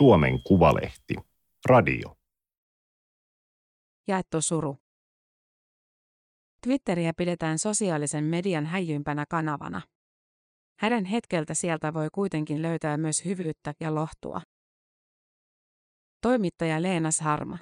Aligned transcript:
Suomen 0.00 0.42
Kuvalehti. 0.42 1.14
Radio. 1.68 2.16
Jaettu 4.08 4.42
suru. 4.42 4.76
Twitteriä 6.62 7.12
pidetään 7.16 7.58
sosiaalisen 7.58 8.24
median 8.24 8.66
häijyimpänä 8.66 9.24
kanavana. 9.28 9.82
Häden 10.78 11.04
hetkeltä 11.04 11.54
sieltä 11.54 11.94
voi 11.94 12.08
kuitenkin 12.12 12.62
löytää 12.62 12.96
myös 12.96 13.24
hyvyyttä 13.24 13.74
ja 13.80 13.94
lohtua. 13.94 14.40
Toimittaja 16.22 16.82
Leena 16.82 17.08
Harma. 17.20 17.58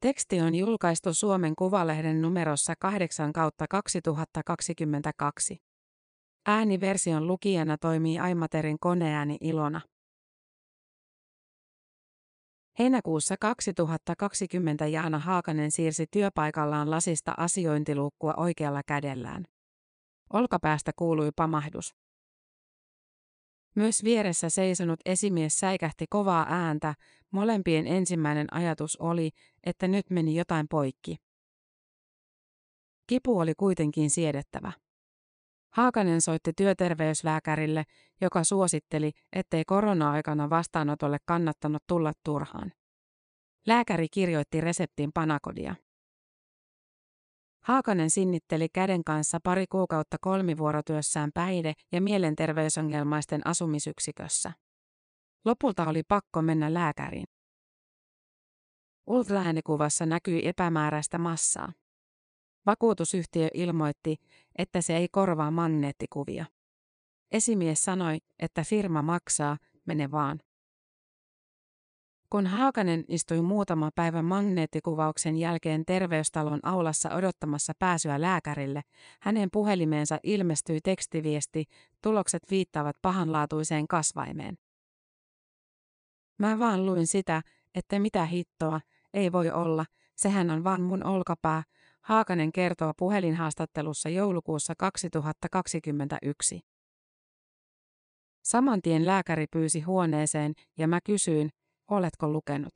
Teksti 0.00 0.40
on 0.40 0.54
julkaistu 0.54 1.14
Suomen 1.14 1.56
Kuvalehden 1.56 2.22
numerossa 2.22 2.74
8 2.80 3.32
kautta 3.32 3.64
2022. 3.70 5.56
Ääniversion 6.46 7.26
lukijana 7.26 7.78
toimii 7.78 8.18
Aimaterin 8.18 8.76
koneääni 8.80 9.36
Ilona. 9.40 9.80
Heinäkuussa 12.78 13.36
2020 13.40 14.86
Jaana 14.86 15.18
Haakanen 15.18 15.70
siirsi 15.70 16.06
työpaikallaan 16.10 16.90
lasista 16.90 17.34
asiointiluukkua 17.36 18.34
oikealla 18.36 18.82
kädellään. 18.86 19.44
Olkapäästä 20.32 20.92
kuului 20.96 21.30
pamahdus. 21.36 21.94
Myös 23.74 24.04
vieressä 24.04 24.50
seisonut 24.50 25.00
esimies 25.04 25.58
säikähti 25.58 26.04
kovaa 26.10 26.46
ääntä, 26.48 26.94
molempien 27.30 27.86
ensimmäinen 27.86 28.46
ajatus 28.54 28.96
oli, 28.96 29.30
että 29.64 29.88
nyt 29.88 30.10
meni 30.10 30.34
jotain 30.34 30.68
poikki. 30.68 31.16
Kipu 33.06 33.38
oli 33.38 33.52
kuitenkin 33.56 34.10
siedettävä. 34.10 34.72
Haakanen 35.76 36.20
soitti 36.20 36.52
työterveyslääkärille, 36.56 37.84
joka 38.20 38.44
suositteli, 38.44 39.12
ettei 39.32 39.64
korona-aikana 39.64 40.50
vastaanotolle 40.50 41.18
kannattanut 41.24 41.82
tulla 41.86 42.12
turhaan. 42.24 42.72
Lääkäri 43.66 44.06
kirjoitti 44.10 44.60
reseptin 44.60 45.10
panakodia. 45.14 45.74
Haakanen 47.64 48.10
sinnitteli 48.10 48.68
käden 48.68 49.04
kanssa 49.04 49.38
pari 49.42 49.66
kuukautta 49.66 50.16
kolmivuorotyössään 50.20 51.30
päihde- 51.34 51.74
ja 51.92 52.00
mielenterveysongelmaisten 52.00 53.46
asumisyksikössä. 53.46 54.52
Lopulta 55.44 55.84
oli 55.88 56.02
pakko 56.08 56.42
mennä 56.42 56.74
lääkäriin. 56.74 57.26
Ultraäänikuvassa 59.06 60.06
näkyi 60.06 60.48
epämääräistä 60.48 61.18
massaa. 61.18 61.72
Vakuutusyhtiö 62.66 63.48
ilmoitti, 63.54 64.16
että 64.58 64.80
se 64.80 64.96
ei 64.96 65.08
korvaa 65.08 65.50
magneettikuvia. 65.50 66.44
Esimies 67.32 67.84
sanoi, 67.84 68.18
että 68.38 68.64
firma 68.64 69.02
maksaa, 69.02 69.56
mene 69.86 70.10
vaan. 70.10 70.40
Kun 72.30 72.46
Haakanen 72.46 73.04
istui 73.08 73.42
muutama 73.42 73.90
päivä 73.94 74.22
magneettikuvauksen 74.22 75.36
jälkeen 75.36 75.84
terveystalon 75.86 76.60
aulassa 76.62 77.14
odottamassa 77.14 77.72
pääsyä 77.78 78.20
lääkärille, 78.20 78.82
hänen 79.20 79.48
puhelimeensa 79.52 80.18
ilmestyi 80.22 80.80
tekstiviesti, 80.80 81.64
tulokset 82.02 82.42
viittaavat 82.50 82.96
pahanlaatuiseen 83.02 83.88
kasvaimeen. 83.88 84.58
Mä 86.38 86.58
vaan 86.58 86.86
luin 86.86 87.06
sitä, 87.06 87.42
että 87.74 87.98
mitä 87.98 88.24
hittoa, 88.24 88.80
ei 89.14 89.32
voi 89.32 89.50
olla, 89.50 89.84
sehän 90.16 90.50
on 90.50 90.64
vaan 90.64 90.82
mun 90.82 91.04
olkapää, 91.04 91.62
Haakanen 92.06 92.52
kertoo 92.52 92.92
puhelinhaastattelussa 92.98 94.08
joulukuussa 94.08 94.74
2021. 94.78 96.60
Samantien 98.44 99.06
lääkäri 99.06 99.46
pyysi 99.52 99.80
huoneeseen 99.80 100.52
ja 100.78 100.88
mä 100.88 101.00
kysyin, 101.00 101.50
oletko 101.90 102.28
lukenut? 102.28 102.72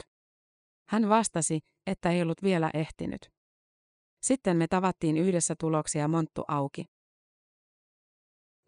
Hän 0.88 1.08
vastasi, 1.08 1.60
että 1.86 2.10
ei 2.10 2.22
ollut 2.22 2.42
vielä 2.42 2.70
ehtinyt. 2.74 3.30
Sitten 4.22 4.56
me 4.56 4.66
tavattiin 4.66 5.16
yhdessä 5.16 5.54
tuloksia 5.60 6.08
monttu 6.08 6.44
auki. 6.48 6.84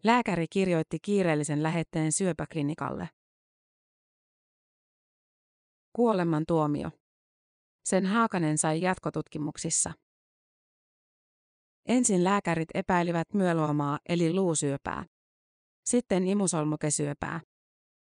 Lääkäri 0.03 0.45
kirjoitti 0.49 0.97
kiireellisen 1.01 1.63
lähetteen 1.63 2.11
syöpäklinikalle. 2.11 3.09
Kuoleman 5.93 6.43
tuomio. 6.47 6.91
Sen 7.85 8.05
Haakanen 8.05 8.57
sai 8.57 8.81
jatkotutkimuksissa. 8.81 10.02
Ensin 11.87 12.23
lääkärit 12.23 12.69
epäilivät 12.73 13.33
myöloomaa 13.33 13.99
eli 14.09 14.33
luusyöpää. 14.33 15.05
Sitten 15.85 16.27
imusolmukesyöpää. 16.27 17.41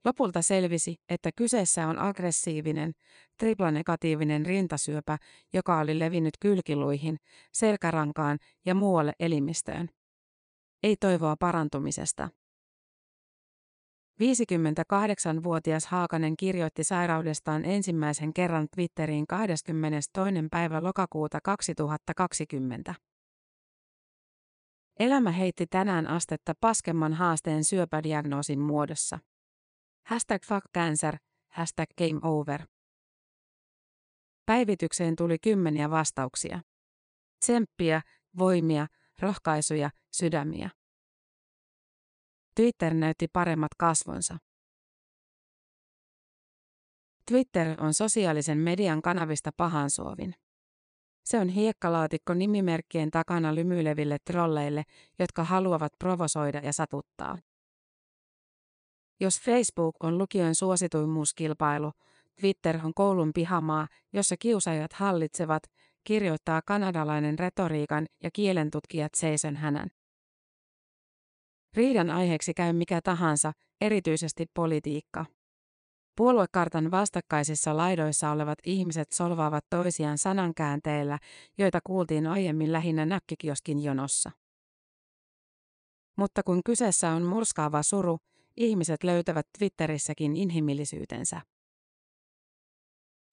Lopulta 0.04 0.42
selvisi, 0.42 0.97
että 1.08 1.30
kyseessä 1.36 1.88
on 1.88 1.98
aggressiivinen, 1.98 2.92
triplanegatiivinen 3.38 4.47
rintasyöpä, 4.47 5.19
joka 5.52 5.78
oli 5.78 5.98
levinnyt 5.98 6.34
kylkiluihin, 6.41 7.16
selkärankaan 7.52 8.38
ja 8.66 8.75
muualle 8.75 9.12
elimistöön. 9.20 9.88
Ei 10.82 10.96
toivoa 10.96 11.36
parantumisesta. 11.41 12.28
58-vuotias 14.20 15.86
Haakanen 15.86 16.36
kirjoitti 16.36 16.84
sairaudestaan 16.84 17.64
ensimmäisen 17.64 18.34
kerran 18.34 18.69
Twitteriin 18.75 19.26
22. 19.26 20.32
päivä 20.50 20.82
lokakuuta 20.82 21.38
2020. 21.44 22.94
Elämä 24.99 25.31
heitti 25.31 25.66
tänään 25.66 26.06
astetta 26.06 26.53
paskemman 26.60 27.12
haasteen 27.12 27.65
syöpädiagnoosin 27.65 28.60
muodossa. 28.60 29.19
Hashtag 30.06 30.43
fuck 30.44 30.66
cancer, 30.75 31.16
hashtag 31.49 31.88
game 31.99 32.21
over. 32.22 32.66
Päivitykseen 34.47 35.16
tuli 35.16 35.38
kymmeniä 35.38 35.91
vastauksia. 35.91 36.60
Tsemppiä, 37.41 38.03
voimia, 38.38 38.87
rohkaisuja, 39.21 39.91
sydämiä. 40.12 40.71
Twitter 42.56 42.94
näytti 42.94 43.28
paremmat 43.32 43.75
kasvonsa. 43.78 44.38
Twitter 47.31 47.84
on 47.84 47.94
sosiaalisen 47.94 48.59
median 48.59 49.03
kanavista 49.03 49.50
pahansuovin. 49.56 50.34
Se 51.25 51.39
on 51.39 51.49
hiekkalaatikko 51.49 52.35
nimimerkkien 52.35 53.11
takana 53.11 53.55
lymyileville 53.55 54.17
trolleille, 54.25 54.83
jotka 55.19 55.45
haluavat 55.45 55.93
provosoida 55.99 56.59
ja 56.59 56.73
satuttaa. 56.73 57.39
Jos 59.21 59.41
Facebook 59.41 59.97
on 60.01 60.19
lukion 60.19 60.55
suosituimmuuskilpailu, 60.55 61.93
Twitter 62.41 62.79
on 62.85 62.95
koulun 62.95 63.33
pihamaa, 63.33 63.89
jossa 64.12 64.37
kiusaajat 64.37 64.93
hallitsevat, 64.93 65.62
kirjoittaa 66.05 66.62
kanadalainen 66.67 67.39
retoriikan 67.39 68.06
ja 68.23 68.31
kielentutkijat 68.31 69.15
Seison 69.15 69.56
hänän. 69.56 69.91
Riidan 71.75 72.11
aiheeksi 72.11 72.55
käy 72.55 72.73
mikä 72.73 73.01
tahansa, 73.01 73.53
erityisesti 73.81 74.47
politiikka. 74.55 75.25
Puoluekartan 76.16 76.91
vastakkaisissa 76.91 77.76
laidoissa 77.76 78.30
olevat 78.30 78.58
ihmiset 78.64 79.12
solvaavat 79.12 79.64
toisiaan 79.70 80.19
sanankäänteillä, 80.19 81.19
joita 81.58 81.80
kuultiin 81.84 82.26
aiemmin 82.26 82.72
lähinnä 82.72 83.06
näkkikioskin 83.06 83.82
jonossa. 83.82 84.30
Mutta 86.16 86.42
kun 86.42 86.60
kyseessä 86.64 87.10
on 87.10 87.22
murskaava 87.22 87.82
suru, 87.82 88.19
ihmiset 88.56 89.04
löytävät 89.04 89.47
Twitterissäkin 89.58 90.36
inhimillisyytensä. 90.36 91.41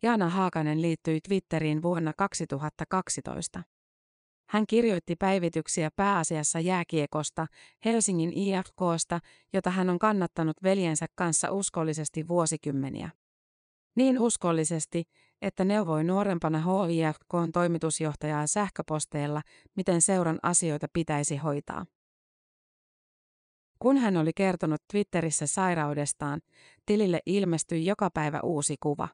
Jaana 0.04 0.30
Haakanen 0.30 0.82
liittyi 0.82 1.20
Twitteriin 1.28 1.82
vuonna 1.82 2.14
2012. 2.18 3.64
Hän 4.52 4.68
kirjoitti 4.68 5.16
päivityksiä 5.16 5.90
pääasiassa 5.96 6.60
jääkiekosta, 6.60 7.48
Helsingin 7.86 8.34
IFKsta, 8.34 9.20
jota 9.54 9.70
hän 9.70 9.90
on 9.90 10.00
kannattanut 10.00 10.64
veljensä 10.64 11.06
kanssa 11.16 11.52
uskollisesti 11.52 12.28
vuosikymmeniä. 12.28 13.10
Niin 13.96 14.20
uskollisesti, 14.20 15.04
että 15.42 15.66
neuvoi 15.66 16.04
nuorempana 16.04 16.60
HIFKn 16.60 17.52
toimitusjohtajaa 17.54 18.48
sähköposteilla, 18.48 19.42
miten 19.76 20.02
seuran 20.02 20.40
asioita 20.44 20.88
pitäisi 20.94 21.38
hoitaa. 21.38 21.86
Kun 23.80 23.98
hän 23.98 24.18
oli 24.18 24.32
kertonut 24.36 24.82
Twitterissä 24.92 25.48
sairaudestaan, 25.48 26.42
tilille 26.86 27.20
ilmestyi 27.26 27.86
joka 27.86 28.10
päivä 28.14 28.40
uusi 28.44 28.76
kuva. 28.80 29.08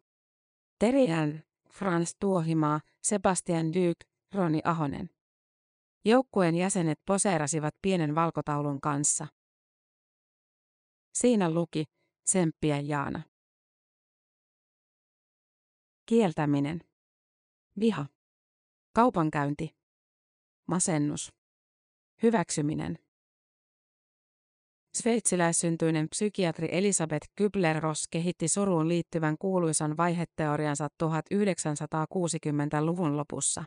Terian, 0.80 1.44
Frans 1.72 2.16
Tuohimaa, 2.20 2.80
Sebastian 3.02 3.74
Dyk, 3.74 3.98
Roni 4.34 4.62
Ahonen. 4.64 5.17
Joukkueen 6.08 6.56
jäsenet 6.56 7.00
poseerasivat 7.06 7.76
pienen 7.82 8.16
valkotaulun 8.16 8.82
kanssa. 8.82 9.28
Siinä 11.14 11.52
luki, 11.52 11.84
tsemppiä 12.24 12.80
Jaana. 12.80 13.22
Kieltäminen. 16.06 16.82
Viha. 17.80 18.06
Kaupankäynti. 18.96 19.76
Masennus. 20.68 21.34
Hyväksyminen. 22.24 23.00
Sveitsiläissyntyinen 24.98 26.10
psykiatri 26.10 26.70
Elisabeth 26.72 27.28
Kübler-Ross 27.42 28.08
kehitti 28.12 28.48
suruun 28.48 28.88
liittyvän 28.88 29.38
kuuluisan 29.38 29.98
vaiheteoriansa 29.98 30.88
1960-luvun 31.04 33.18
lopussa. 33.18 33.64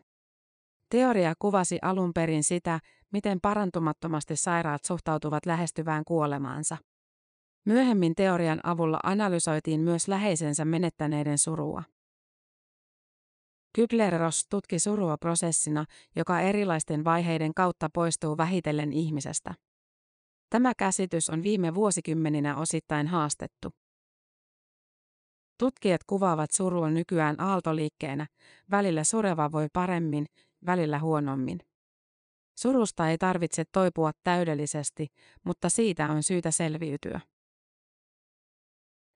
Teoria 0.91 1.35
kuvasi 1.39 1.79
alun 1.83 2.13
perin 2.15 2.45
sitä, 2.45 2.81
miten 3.13 3.41
parantumattomasti 3.41 4.37
sairaat 4.37 4.85
suhtautuvat 4.85 5.47
lähestyvään 5.47 6.05
kuolemaansa. 6.05 6.77
Myöhemmin 7.65 8.15
teorian 8.15 8.61
avulla 8.63 9.01
analysoitiin 9.03 9.81
myös 9.81 10.09
läheisensä 10.09 10.65
menettäneiden 10.65 11.39
surua. 11.39 11.83
Kübler-Ross 13.79 14.47
tutki 14.51 14.79
surua 14.79 15.17
prosessina, 15.17 15.85
joka 16.17 16.41
erilaisten 16.41 17.05
vaiheiden 17.05 17.55
kautta 17.55 17.89
poistuu 17.95 18.37
vähitellen 18.37 18.93
ihmisestä. 18.93 19.55
Tämä 20.51 20.73
käsitys 20.79 21.31
on 21.31 21.43
viime 21.43 21.75
vuosikymmeninä 21.75 22.57
osittain 22.57 23.07
haastettu. 23.07 23.71
Tutkijat 25.59 26.01
kuvaavat 26.07 26.51
surua 26.51 26.91
nykyään 26.91 27.41
aaltoliikkeenä, 27.41 28.27
välillä 28.71 29.05
sureva 29.05 29.53
voi 29.53 29.69
paremmin, 29.73 30.27
välillä 30.67 30.99
huonommin. 30.99 31.59
Surusta 32.59 33.09
ei 33.09 33.19
tarvitse 33.19 33.65
toipua 33.73 34.11
täydellisesti, 34.25 35.07
mutta 35.45 35.69
siitä 35.69 36.09
on 36.13 36.23
syytä 36.23 36.51
selviytyä. 36.51 37.21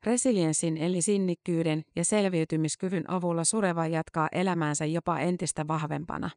Resilienssin 0.06 0.76
eli 0.76 1.02
sinnikkyyden 1.02 1.82
ja 1.96 2.04
selviytymiskyvyn 2.04 3.10
avulla 3.10 3.44
sureva 3.44 3.86
jatkaa 3.86 4.28
elämäänsä 4.32 4.84
jopa 4.84 5.18
entistä 5.18 5.68
vahvempana. 5.68 6.30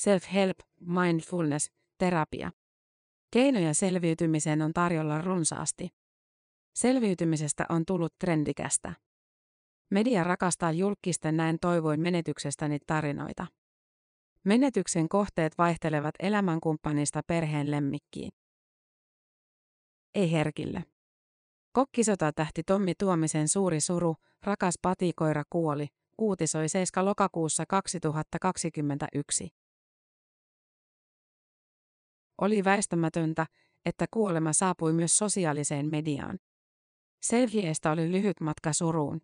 Self-help, 0.00 0.56
mindfulness, 0.80 1.72
terapia. 1.98 2.50
Keinoja 3.30 3.74
selviytymiseen 3.74 4.62
on 4.62 4.72
tarjolla 4.72 5.20
runsaasti. 5.20 5.88
Selviytymisestä 6.74 7.66
on 7.68 7.84
tullut 7.86 8.14
trendikästä. 8.18 8.92
Media 9.90 10.24
rakastaa 10.24 10.72
julkisten 10.72 11.36
näin 11.36 11.58
toivoin 11.60 12.00
menetyksestäni 12.00 12.78
tarinoita. 12.86 13.46
Menetyksen 14.44 15.08
kohteet 15.08 15.58
vaihtelevat 15.58 16.14
elämänkumppanista 16.18 17.22
perheen 17.26 17.70
lemmikkiin. 17.70 18.30
Ei 20.14 20.32
herkille. 20.32 20.84
Kokkisota 21.72 22.32
tähti 22.32 22.62
Tommi 22.62 22.94
Tuomisen 22.94 23.48
suuri 23.48 23.80
suru, 23.80 24.16
rakas 24.42 24.74
patikoira 24.82 25.42
kuoli, 25.50 25.86
uutisoi 26.18 26.68
7. 26.68 27.04
lokakuussa 27.04 27.64
2021. 27.68 29.48
Oli 32.40 32.64
väistämätöntä, 32.64 33.46
että 33.84 34.06
kuolema 34.10 34.52
saapui 34.52 34.92
myös 34.92 35.18
sosiaaliseen 35.18 35.90
mediaan. 35.90 36.38
Selfiestä 37.22 37.90
oli 37.90 38.12
lyhyt 38.12 38.40
matka 38.40 38.72
suruun. 38.72 39.20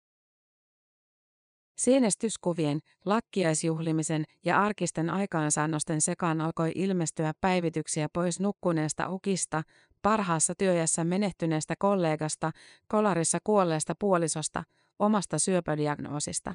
Sienestyskuvien, 1.76 2.80
lakkiaisjuhlimisen 3.04 4.24
ja 4.44 4.62
arkisten 4.62 5.10
aikaansaannosten 5.10 6.00
sekaan 6.00 6.40
alkoi 6.40 6.72
ilmestyä 6.74 7.32
päivityksiä 7.40 8.08
pois 8.12 8.40
nukkuneesta 8.40 9.08
ukista, 9.08 9.62
parhaassa 10.02 10.54
työjässä 10.58 11.04
menehtyneestä 11.04 11.74
kollegasta, 11.78 12.50
kolarissa 12.88 13.38
kuolleesta 13.44 13.94
puolisosta, 13.98 14.62
omasta 14.98 15.38
syöpädiagnoosista. 15.38 16.54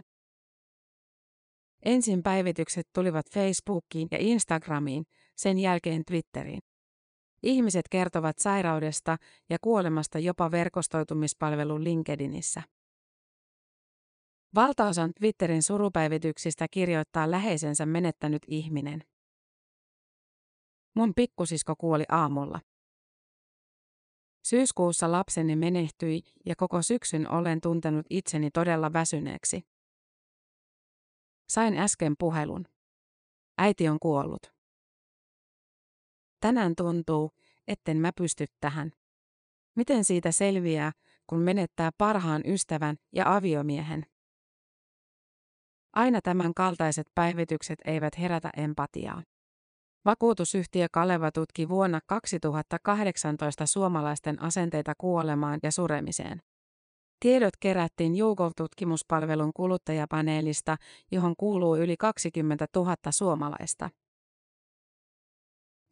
Ensin 1.86 2.24
päivitykset 2.24 2.88
tulivat 2.94 3.26
Facebookiin 3.34 4.08
ja 4.12 4.18
Instagramiin, 4.22 5.06
sen 5.36 5.60
jälkeen 5.60 6.06
Twitteriin. 6.08 6.60
Ihmiset 7.44 7.86
kertovat 7.92 8.38
sairaudesta 8.40 9.18
ja 9.50 9.58
kuolemasta 9.62 10.20
jopa 10.20 10.52
verkostoitumispalvelun 10.52 11.84
LinkedInissä. 11.84 12.64
Valtaosan 14.56 15.14
Twitterin 15.14 15.64
surupäivityksistä 15.64 16.68
kirjoittaa 16.72 17.32
läheisensä 17.32 17.86
menettänyt 17.86 18.42
ihminen. 18.48 19.04
Mun 20.96 21.14
pikkusisko 21.16 21.76
kuoli 21.76 22.04
aamulla. 22.10 22.60
Syyskuussa 24.44 25.12
lapseni 25.12 25.56
menehtyi 25.56 26.22
ja 26.46 26.56
koko 26.56 26.82
syksyn 26.82 27.32
olen 27.32 27.62
tuntenut 27.62 28.06
itseni 28.10 28.52
todella 28.52 28.94
väsyneeksi. 28.94 29.62
Sain 31.50 31.78
äsken 31.78 32.16
puhelun. 32.20 32.66
Äiti 33.58 33.88
on 33.88 33.98
kuollut. 34.00 34.54
Tänään 36.40 36.74
tuntuu, 36.76 37.32
etten 37.68 37.98
mä 37.98 38.12
pysty 38.18 38.46
tähän. 38.60 38.92
Miten 39.76 40.04
siitä 40.04 40.32
selviää, 40.32 40.92
kun 41.28 41.40
menettää 41.40 41.92
parhaan 41.98 42.42
ystävän 42.46 42.96
ja 43.12 43.36
aviomiehen? 43.36 44.15
Aina 45.96 46.22
tämän 46.22 46.54
kaltaiset 46.54 47.08
päivitykset 47.16 47.80
eivät 47.86 48.20
herätä 48.20 48.50
empatiaa. 48.58 49.24
Vakuutusyhtiö 50.06 50.88
Kaleva 50.92 51.32
tutki 51.32 51.70
vuonna 51.70 52.00
2018 52.08 53.66
suomalaisten 53.66 54.42
asenteita 54.42 54.94
kuolemaan 54.98 55.60
ja 55.64 55.72
suremiseen. 55.72 56.42
Tiedot 57.20 57.54
kerättiin 57.60 58.14
Google-tutkimuspalvelun 58.14 59.52
kuluttajapaneelista, 59.54 60.78
johon 61.12 61.34
kuuluu 61.38 61.76
yli 61.76 61.98
20 61.98 62.68
000 62.76 62.96
suomalaista. 63.10 63.90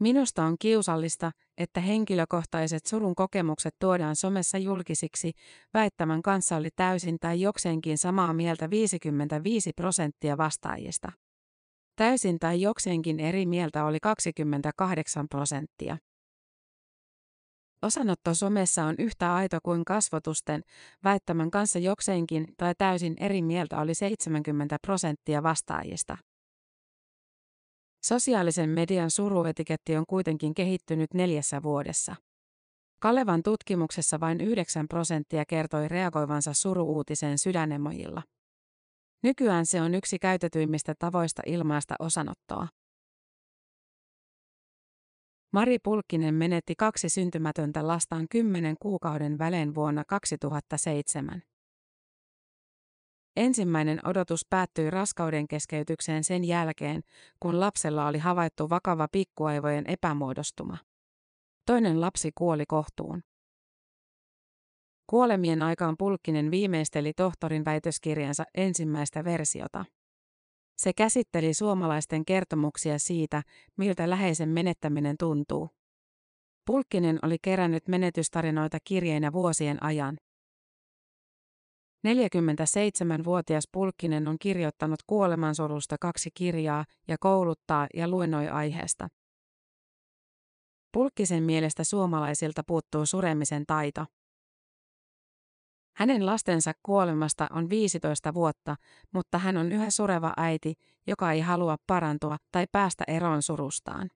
Minusta 0.03 0.44
on 0.44 0.55
kiusallista, 0.59 1.31
että 1.57 1.81
henkilökohtaiset 1.81 2.85
surun 2.85 3.15
kokemukset 3.15 3.75
tuodaan 3.79 4.15
somessa 4.15 4.57
julkisiksi, 4.57 5.31
väittämän 5.73 6.21
kanssa 6.21 6.55
oli 6.55 6.69
täysin 6.75 7.17
tai 7.19 7.41
jokseenkin 7.41 7.97
samaa 7.97 8.33
mieltä 8.33 8.69
55 8.69 9.71
prosenttia 9.75 10.38
vastaajista. 10.38 11.11
Täysin 11.95 12.39
tai 12.39 12.61
jokseenkin 12.61 13.19
eri 13.19 13.45
mieltä 13.45 13.85
oli 13.85 13.97
28 14.00 15.27
prosenttia. 15.29 15.97
Osanotto 17.81 18.33
somessa 18.33 18.85
on 18.85 18.95
yhtä 19.00 19.35
aito 19.35 19.57
kuin 19.63 19.85
kasvotusten, 19.85 20.61
väittämän 21.03 21.51
kanssa 21.51 21.79
jokseenkin 21.79 22.47
tai 22.57 22.73
täysin 22.77 23.15
eri 23.19 23.41
mieltä 23.41 23.79
oli 23.79 23.94
70 23.94 24.77
prosenttia 24.81 25.44
vastaajista. 25.44 26.17
Sosiaalisen 28.05 28.69
median 28.69 29.11
suruetiketti 29.11 29.97
on 29.97 30.05
kuitenkin 30.09 30.53
kehittynyt 30.53 31.13
neljässä 31.13 31.63
vuodessa. 31.63 32.15
Kalevan 33.00 33.43
tutkimuksessa 33.43 34.19
vain 34.19 34.41
9 34.41 34.88
prosenttia 34.88 35.45
kertoi 35.45 35.88
reagoivansa 35.88 36.53
suruuutiseen 36.53 37.38
sydänemojilla. 37.38 38.24
Nykyään 39.24 39.65
se 39.65 39.81
on 39.81 39.93
yksi 39.95 40.19
käytetyimmistä 40.19 40.93
tavoista 41.00 41.41
ilmaista 41.45 41.95
osanottoa. 42.00 42.67
Mari 45.53 45.77
Pulkkinen 45.83 46.33
menetti 46.33 46.74
kaksi 46.77 47.10
syntymätöntä 47.10 47.88
lastaan 47.88 48.25
kymmenen 48.29 48.75
kuukauden 48.79 49.38
välein 49.38 49.75
vuonna 49.75 50.03
2007. 50.07 51.41
Ensimmäinen 53.36 54.00
odotus 54.08 54.46
päättyi 54.50 54.90
raskauden 54.90 55.48
keskeytykseen 55.48 56.24
sen 56.24 56.44
jälkeen, 56.44 57.02
kun 57.40 57.60
lapsella 57.60 58.08
oli 58.08 58.18
havaittu 58.18 58.70
vakava 58.70 59.08
pikkuaivojen 59.12 59.86
epämuodostuma. 59.88 60.78
Toinen 61.66 62.02
lapsi 62.02 62.32
kuoli 62.36 62.63
kohtuun. 62.68 63.22
Kuolemien 65.08 65.62
aikaan 65.62 65.96
Pulkkinen 66.00 66.52
viimeisteli 66.52 67.13
tohtorin 67.13 67.66
väitöskirjansa 67.66 68.44
ensimmäistä 68.56 69.24
versiota. 69.24 69.86
Se 70.78 70.94
käsitteli 70.94 71.54
suomalaisten 71.54 72.25
kertomuksia 72.25 73.00
siitä, 73.00 73.44
miltä 73.78 74.10
läheisen 74.10 74.50
menettäminen 74.50 75.16
tuntuu. 75.20 75.70
Pulkkinen 76.66 77.20
oli 77.22 77.38
kerännyt 77.42 77.88
menetystarinoita 77.88 78.78
kirjeinä 78.84 79.34
vuosien 79.34 79.84
ajan. 79.84 80.18
47-vuotias 82.07 83.63
Pulkkinen 83.72 84.27
on 84.27 84.39
kirjoittanut 84.39 85.00
kuolemansurusta 85.07 85.95
kaksi 86.00 86.29
kirjaa 86.33 86.86
ja 87.07 87.17
kouluttaa 87.19 87.88
ja 87.93 88.07
luennoi 88.07 88.48
aiheesta. 88.48 89.07
Pulkkisen 90.91 91.43
mielestä 91.43 91.83
suomalaisilta 91.83 92.63
puuttuu 92.67 93.05
suremisen 93.05 93.65
taito. 93.67 94.05
Hänen 95.95 96.25
lastensa 96.25 96.74
kuolemasta 96.83 97.48
on 97.51 97.69
15 97.69 98.33
vuotta, 98.33 98.75
mutta 99.13 99.38
hän 99.38 99.57
on 99.57 99.72
yhä 99.72 99.89
sureva 99.89 100.33
äiti, 100.38 100.74
joka 101.07 101.31
ei 101.31 101.41
halua 101.41 101.77
parantua 101.88 102.38
tai 102.51 102.65
päästä 102.72 103.03
eroon 103.07 103.41
surustaan. 103.41 104.10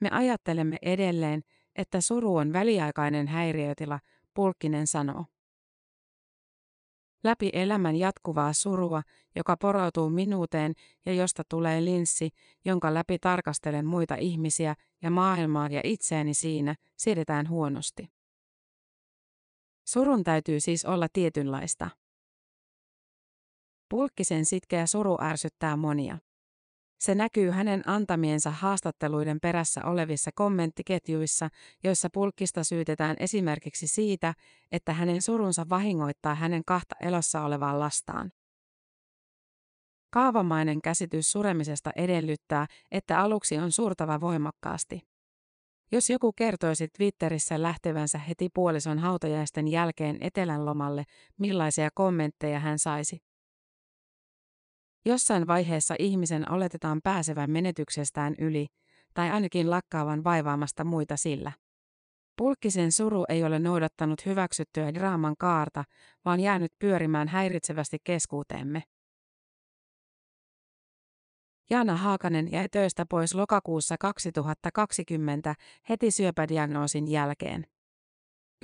Me 0.00 0.08
ajattelemme 0.12 0.76
edelleen, 0.82 1.42
että 1.76 2.00
suru 2.00 2.36
on 2.36 2.52
väliaikainen 2.52 3.28
häiriötila, 3.28 4.00
Pulkkinen 4.34 4.86
sanoo. 4.86 5.24
Läpi 7.26 7.50
elämän 7.52 7.96
jatkuvaa 7.96 8.52
surua, 8.52 9.02
joka 9.36 9.56
poroutuu 9.56 10.10
minuuteen 10.10 10.72
ja 11.06 11.12
josta 11.12 11.42
tulee 11.48 11.84
linssi, 11.84 12.30
jonka 12.64 12.94
läpi 12.94 13.18
tarkastelen 13.18 13.86
muita 13.86 14.14
ihmisiä 14.14 14.74
ja 15.02 15.10
maailmaa 15.10 15.68
ja 15.68 15.80
itseäni 15.84 16.34
siinä, 16.34 16.74
siedetään 16.96 17.48
huonosti. 17.48 18.08
Surun 19.88 20.24
täytyy 20.24 20.60
siis 20.60 20.84
olla 20.84 21.06
tietynlaista. 21.12 21.90
Pulkkisen 23.88 24.44
sitkeä 24.44 24.86
suru 24.86 25.16
ärsyttää 25.20 25.76
monia. 25.76 26.18
Se 26.98 27.14
näkyy 27.14 27.50
hänen 27.50 27.82
antamiensa 27.86 28.50
haastatteluiden 28.50 29.38
perässä 29.42 29.84
olevissa 29.84 30.30
kommenttiketjuissa, 30.34 31.48
joissa 31.84 32.08
pulkkista 32.12 32.64
syytetään 32.64 33.16
esimerkiksi 33.18 33.86
siitä, 33.86 34.34
että 34.72 34.92
hänen 34.92 35.22
surunsa 35.22 35.68
vahingoittaa 35.68 36.34
hänen 36.34 36.62
kahta 36.66 36.94
elossa 37.00 37.44
olevaa 37.44 37.78
lastaan. 37.80 38.32
Kaavamainen 40.10 40.82
käsitys 40.82 41.32
suremisesta 41.32 41.90
edellyttää, 41.96 42.66
että 42.90 43.20
aluksi 43.20 43.58
on 43.58 43.72
surtava 43.72 44.20
voimakkaasti. 44.20 45.00
Jos 45.92 46.10
joku 46.10 46.32
kertoisi 46.32 46.88
Twitterissä 46.88 47.62
lähtevänsä 47.62 48.18
heti 48.18 48.48
puolison 48.54 48.98
hautajaisten 48.98 49.68
jälkeen 49.68 50.18
etelän 50.20 50.66
lomalle, 50.66 51.04
millaisia 51.38 51.88
kommentteja 51.94 52.60
hän 52.60 52.78
saisi? 52.78 53.25
Jossain 55.06 55.46
vaiheessa 55.46 55.94
ihmisen 55.98 56.52
oletetaan 56.52 57.00
pääsevän 57.02 57.50
menetyksestään 57.50 58.34
yli, 58.38 58.66
tai 59.14 59.30
ainakin 59.30 59.70
lakkaavan 59.70 60.24
vaivaamasta 60.24 60.84
muita 60.84 61.16
sillä. 61.16 61.52
Pulkkisen 62.36 62.92
suru 62.92 63.24
ei 63.28 63.44
ole 63.44 63.58
noudattanut 63.58 64.26
hyväksyttyä 64.26 64.94
draaman 64.94 65.34
kaarta, 65.38 65.84
vaan 66.24 66.40
jäänyt 66.40 66.72
pyörimään 66.78 67.28
häiritsevästi 67.28 67.98
keskuuteemme. 68.04 68.82
Jaana 71.70 71.96
Haakanen 71.96 72.52
jäi 72.52 72.68
töistä 72.68 73.06
pois 73.10 73.34
lokakuussa 73.34 73.96
2020 74.00 75.54
heti 75.88 76.10
syöpädiagnoosin 76.10 77.10
jälkeen. 77.10 77.66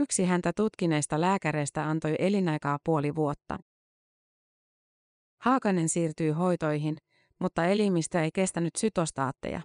Yksi 0.00 0.24
häntä 0.24 0.52
tutkineista 0.56 1.20
lääkäreistä 1.20 1.88
antoi 1.88 2.14
elinaikaa 2.18 2.78
puoli 2.84 3.14
vuotta. 3.14 3.58
Haakanen 5.42 5.88
siirtyi 5.88 6.30
hoitoihin, 6.30 6.96
mutta 7.38 7.64
elimistä 7.64 8.22
ei 8.22 8.30
kestänyt 8.34 8.76
sytostaatteja. 8.76 9.60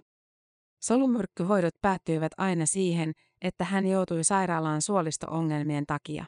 Solumyrkkyhoidot 0.82 1.74
päättyivät 1.80 2.32
aina 2.36 2.66
siihen, 2.66 3.12
että 3.42 3.64
hän 3.64 3.86
joutui 3.86 4.24
sairaalaan 4.24 4.82
suolisto-ongelmien 4.82 5.86
takia. 5.86 6.24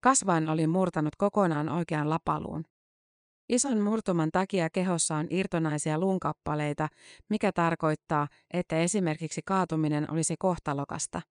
Kasvain 0.00 0.48
oli 0.48 0.66
murtanut 0.66 1.16
kokonaan 1.16 1.68
oikean 1.68 2.10
lapaluun. 2.10 2.64
Ison 3.48 3.80
murtuman 3.80 4.30
takia 4.32 4.70
kehossa 4.70 5.14
on 5.16 5.26
irtonaisia 5.30 5.98
luunkappaleita, 5.98 6.88
mikä 7.30 7.52
tarkoittaa, 7.52 8.28
että 8.52 8.78
esimerkiksi 8.78 9.40
kaatuminen 9.44 10.10
olisi 10.10 10.34
kohtalokasta. 10.38 11.22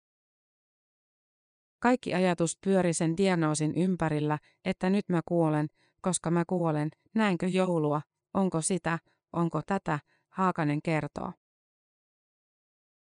Kaikki 1.79 2.15
ajatus 2.15 2.59
pyöri 2.65 2.93
sen 2.93 3.17
diagnoosin 3.17 3.75
ympärillä, 3.75 4.39
että 4.65 4.91
nyt 4.91 5.09
mä 5.09 5.21
kuolen, 5.29 5.69
koska 6.03 6.31
mä 6.31 6.45
kuolen, 6.47 6.91
näinkö 7.15 7.47
joulua, 7.47 8.03
onko 8.35 8.61
sitä, 8.61 8.99
onko 9.33 9.61
tätä, 9.67 9.99
Haakanen 10.29 10.83
kertoo. 10.83 11.33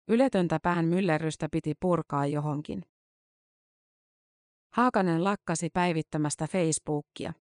Yletöntä 0.07 0.59
pään 0.63 0.85
myllerrystä 0.85 1.47
piti 1.51 1.73
purkaa 1.79 2.25
johonkin. 2.25 2.81
Haakanen 4.73 5.23
lakkasi 5.23 5.69
päivittämästä 5.73 6.47
Facebookia. 6.47 7.33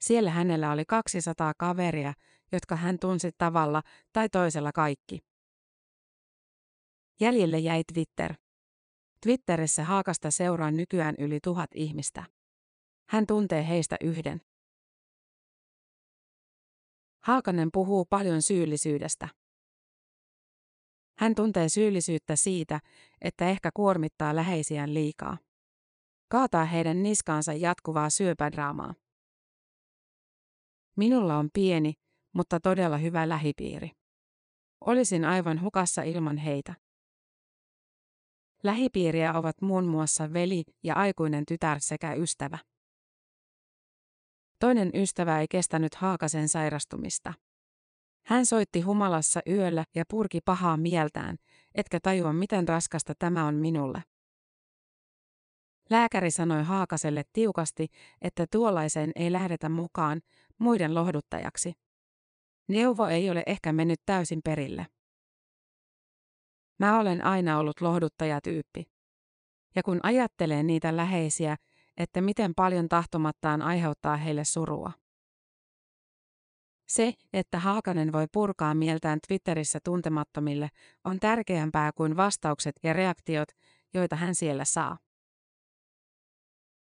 Siellä 0.00 0.30
hänellä 0.30 0.72
oli 0.72 0.84
200 0.84 1.52
kaveria, 1.58 2.12
jotka 2.52 2.76
hän 2.76 2.98
tunsi 2.98 3.30
tavalla 3.38 3.82
tai 4.12 4.28
toisella 4.28 4.72
kaikki. 4.72 5.18
Jäljelle 7.20 7.58
jäi 7.58 7.82
Twitter. 7.94 8.34
Twitterissä 9.22 9.84
Haakasta 9.84 10.30
seuraa 10.30 10.70
nykyään 10.70 11.14
yli 11.18 11.38
tuhat 11.44 11.70
ihmistä. 11.74 12.24
Hän 13.08 13.26
tuntee 13.26 13.68
heistä 13.68 13.96
yhden. 14.00 14.40
Haakanen 17.24 17.68
puhuu 17.72 18.04
paljon 18.04 18.42
syyllisyydestä. 18.42 19.28
Hän 21.18 21.34
tuntee 21.34 21.68
syyllisyyttä 21.68 22.36
siitä, 22.36 22.80
että 23.20 23.48
ehkä 23.48 23.70
kuormittaa 23.74 24.36
läheisiään 24.36 24.94
liikaa. 24.94 25.38
Kaataa 26.28 26.64
heidän 26.64 27.02
niskaansa 27.02 27.52
jatkuvaa 27.52 28.10
syöpädraamaa. 28.10 28.94
Minulla 30.96 31.38
on 31.38 31.48
pieni, 31.52 31.94
mutta 32.32 32.60
todella 32.60 32.96
hyvä 32.96 33.28
lähipiiri. 33.28 33.90
Olisin 34.80 35.24
aivan 35.24 35.60
hukassa 35.62 36.02
ilman 36.02 36.36
heitä. 36.36 36.74
Lähipiiriä 38.62 39.34
ovat 39.34 39.62
muun 39.62 39.86
muassa 39.86 40.32
veli 40.32 40.64
ja 40.84 40.94
aikuinen 40.94 41.46
tytär 41.46 41.80
sekä 41.80 42.14
ystävä. 42.14 42.58
Toinen 44.58 44.90
ystävä 44.94 45.40
ei 45.40 45.46
kestänyt 45.50 45.94
Haakasen 45.94 46.48
sairastumista. 46.48 47.34
Hän 48.26 48.46
soitti 48.46 48.80
humalassa 48.80 49.40
yöllä 49.48 49.84
ja 49.94 50.04
purki 50.08 50.40
pahaa 50.44 50.76
mieltään, 50.76 51.36
etkä 51.74 52.00
tajua 52.00 52.32
miten 52.32 52.68
raskasta 52.68 53.14
tämä 53.18 53.46
on 53.46 53.54
minulle. 53.54 54.02
Lääkäri 55.90 56.30
sanoi 56.30 56.62
Haakaselle 56.62 57.22
tiukasti, 57.32 57.88
että 58.22 58.46
tuollaiseen 58.50 59.12
ei 59.16 59.32
lähdetä 59.32 59.68
mukaan 59.68 60.20
muiden 60.58 60.94
lohduttajaksi. 60.94 61.72
Neuvo 62.68 63.06
ei 63.06 63.30
ole 63.30 63.42
ehkä 63.46 63.72
mennyt 63.72 64.00
täysin 64.06 64.40
perille. 64.44 64.86
Mä 66.78 67.00
olen 67.00 67.24
aina 67.24 67.58
ollut 67.58 67.80
lohduttajatyyppi. 67.80 68.84
Ja 69.76 69.82
kun 69.82 70.00
ajattelee 70.02 70.62
niitä 70.62 70.96
läheisiä, 70.96 71.56
että 71.98 72.20
miten 72.20 72.54
paljon 72.54 72.88
tahtomattaan 72.88 73.62
aiheuttaa 73.62 74.16
heille 74.16 74.44
surua. 74.44 74.92
Se, 76.88 77.14
että 77.32 77.58
Haakanen 77.58 78.12
voi 78.12 78.26
purkaa 78.32 78.74
mieltään 78.74 79.18
Twitterissä 79.28 79.78
tuntemattomille, 79.84 80.68
on 81.04 81.20
tärkeämpää 81.20 81.92
kuin 81.92 82.16
vastaukset 82.16 82.76
ja 82.82 82.92
reaktiot, 82.92 83.48
joita 83.94 84.16
hän 84.16 84.34
siellä 84.34 84.64
saa. 84.64 84.98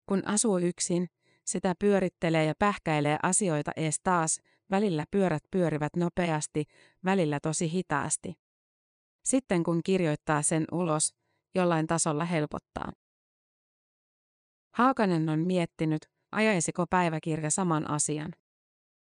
Kun 0.07 0.23
asuu 0.27 0.59
yksin, 0.59 1.07
sitä 1.45 1.75
pyörittelee 1.79 2.45
ja 2.45 2.55
pähkäilee 2.59 3.19
asioita 3.23 3.73
ees 3.77 4.01
taas, 4.03 4.41
välillä 4.71 5.05
pyörät 5.11 5.43
pyörivät 5.51 5.97
nopeasti, 5.97 6.65
välillä 7.05 7.41
tosi 7.41 7.73
hitaasti. 7.73 8.35
Sitten 9.25 9.63
kun 9.63 9.81
kirjoittaa 9.85 10.43
sen 10.43 10.65
ulos, 10.73 11.15
jollain 11.55 11.87
tasolla 11.87 12.25
helpottaa. 12.25 12.93
Haakanen 14.77 15.29
on 15.29 15.39
miettinyt, 15.39 16.07
ajaisiko 16.33 16.87
päiväkirja 16.91 17.51
saman 17.51 17.91
asian. 17.91 18.33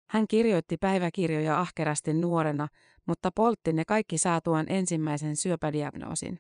Hän 0.10 0.28
kirjoitti 0.28 0.78
päiväkirjoja 0.78 1.60
ahkerasti 1.60 2.14
nuorena, 2.14 2.68
mutta 3.06 3.32
poltti 3.36 3.74
ne 3.74 3.86
kaikki 3.86 4.18
saatuaan 4.18 4.66
ensimmäisen 4.70 5.36
syöpädiagnoosin. 5.36 6.40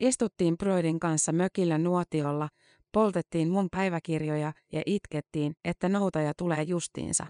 Istuttiin 0.00 0.58
Broidin 0.58 1.00
kanssa 1.00 1.32
mökillä 1.32 1.78
nuotiolla, 1.78 2.48
poltettiin 2.92 3.50
mun 3.50 3.68
päiväkirjoja 3.70 4.52
ja 4.72 4.82
itkettiin, 4.86 5.54
että 5.64 5.88
noutaja 5.88 6.32
tulee 6.38 6.62
justiinsa. 6.62 7.26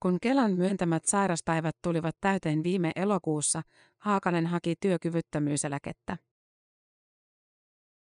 Kun 0.00 0.18
Kelan 0.22 0.52
myöntämät 0.52 1.04
sairaspäivät 1.04 1.76
tulivat 1.82 2.16
täyteen 2.20 2.62
viime 2.62 2.92
elokuussa, 2.96 3.62
Haakanen 3.98 4.46
haki 4.46 4.74
työkyvyttömyyseläkettä. 4.80 6.16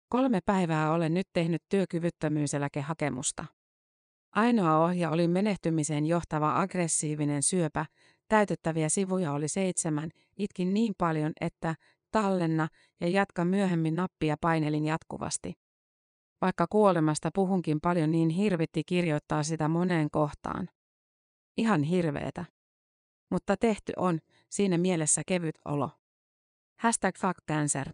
Kolme 0.09 0.41
päivää 0.47 0.93
olen 0.93 1.15
nyt 1.15 1.29
tehnyt 1.33 1.63
työkyvyttömyyseläkehakemusta. 1.69 3.45
Ainoa 4.35 4.85
ohja 4.85 5.11
oli 5.11 5.29
menehtymiseen 5.29 6.07
johtava 6.07 6.61
aggressiivinen 6.61 7.43
syöpä, 7.43 7.87
täytettäviä 8.29 8.89
sivuja 8.89 9.33
oli 9.33 9.49
seitsemän, 9.49 10.11
itkin 10.37 10.75
niin 10.75 10.95
paljon, 10.99 11.33
että 11.41 11.75
tallenna 12.11 12.69
ja 13.01 13.09
jatka 13.09 13.45
myöhemmin 13.45 13.95
nappia 13.95 14.37
painelin 14.41 14.85
jatkuvasti. 14.85 15.53
Vaikka 16.41 16.67
kuolemasta 16.71 17.31
puhunkin 17.35 17.81
paljon 17.81 18.11
niin 18.11 18.29
hirvitti 18.29 18.83
kirjoittaa 18.85 19.43
sitä 19.43 19.69
moneen 19.69 20.11
kohtaan. 20.11 20.69
Ihan 21.57 21.83
hirveetä. 21.83 22.45
Mutta 23.31 23.57
tehty 23.57 23.93
on, 23.97 24.19
siinä 24.51 24.79
mielessä 24.79 25.23
kevyt 25.27 25.59
olo. 25.65 25.91
Hashtag 26.81 27.17
fuck 27.19 27.39
cancer. 27.49 27.93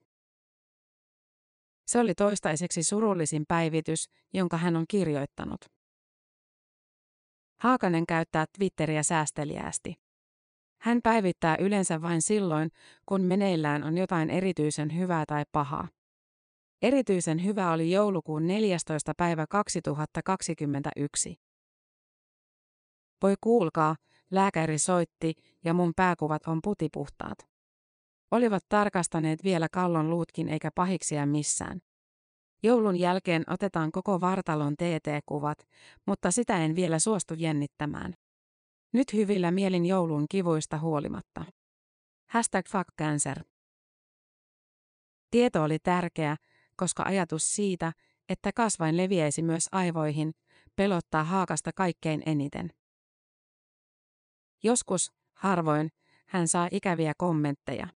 Se 1.86 1.98
oli 1.98 2.14
toistaiseksi 2.14 2.82
surullisin 2.82 3.44
päivitys, 3.48 4.08
jonka 4.32 4.56
hän 4.56 4.76
on 4.76 4.84
kirjoittanut. 4.88 5.60
Haakanen 7.60 8.06
käyttää 8.06 8.44
Twitteriä 8.58 9.02
säästeliäästi. 9.02 9.94
Hän 10.80 11.00
päivittää 11.02 11.56
yleensä 11.56 12.02
vain 12.02 12.22
silloin, 12.22 12.70
kun 13.06 13.22
meneillään 13.22 13.84
on 13.84 13.98
jotain 13.98 14.30
erityisen 14.30 14.98
hyvää 14.98 15.24
tai 15.26 15.44
pahaa. 15.52 15.88
Erityisen 16.82 17.44
hyvä 17.44 17.72
oli 17.72 17.90
joulukuun 17.90 18.46
14. 18.46 19.12
päivä 19.16 19.46
2021. 19.46 21.36
Voi 23.22 23.34
kuulkaa, 23.40 23.96
lääkäri 24.30 24.78
soitti 24.78 25.34
ja 25.64 25.74
mun 25.74 25.92
pääkuvat 25.96 26.46
on 26.46 26.58
putipuhtaat. 26.64 27.53
Olivat 28.34 28.64
tarkastaneet 28.68 29.44
vielä 29.44 29.68
kallon 29.72 30.10
luutkin 30.10 30.48
eikä 30.48 30.70
pahiksia 30.74 31.26
missään. 31.26 31.80
Joulun 32.62 32.98
jälkeen 32.98 33.44
otetaan 33.46 33.92
koko 33.92 34.20
vartalon 34.20 34.74
TT-kuvat, 34.76 35.68
mutta 36.06 36.30
sitä 36.30 36.64
en 36.64 36.76
vielä 36.76 36.98
suostu 36.98 37.34
jännittämään. 37.34 38.14
Nyt 38.92 39.12
hyvillä 39.12 39.50
mielin 39.50 39.86
joulun 39.86 40.26
kivuista 40.30 40.78
huolimatta. 40.78 41.44
Hashtag 42.30 42.66
fuck 42.68 42.88
cancer. 42.98 43.44
Tieto 45.30 45.62
oli 45.62 45.78
tärkeä, 45.78 46.36
koska 46.76 47.02
ajatus 47.02 47.54
siitä, 47.54 47.92
että 48.28 48.50
kasvain 48.54 48.96
leviäisi 48.96 49.42
myös 49.42 49.68
aivoihin, 49.72 50.32
pelottaa 50.76 51.24
haakasta 51.24 51.70
kaikkein 51.76 52.22
eniten. 52.26 52.70
Joskus, 54.62 55.12
harvoin, 55.34 55.88
hän 56.26 56.48
saa 56.48 56.68
ikäviä 56.70 57.12
kommentteja. 57.18 57.88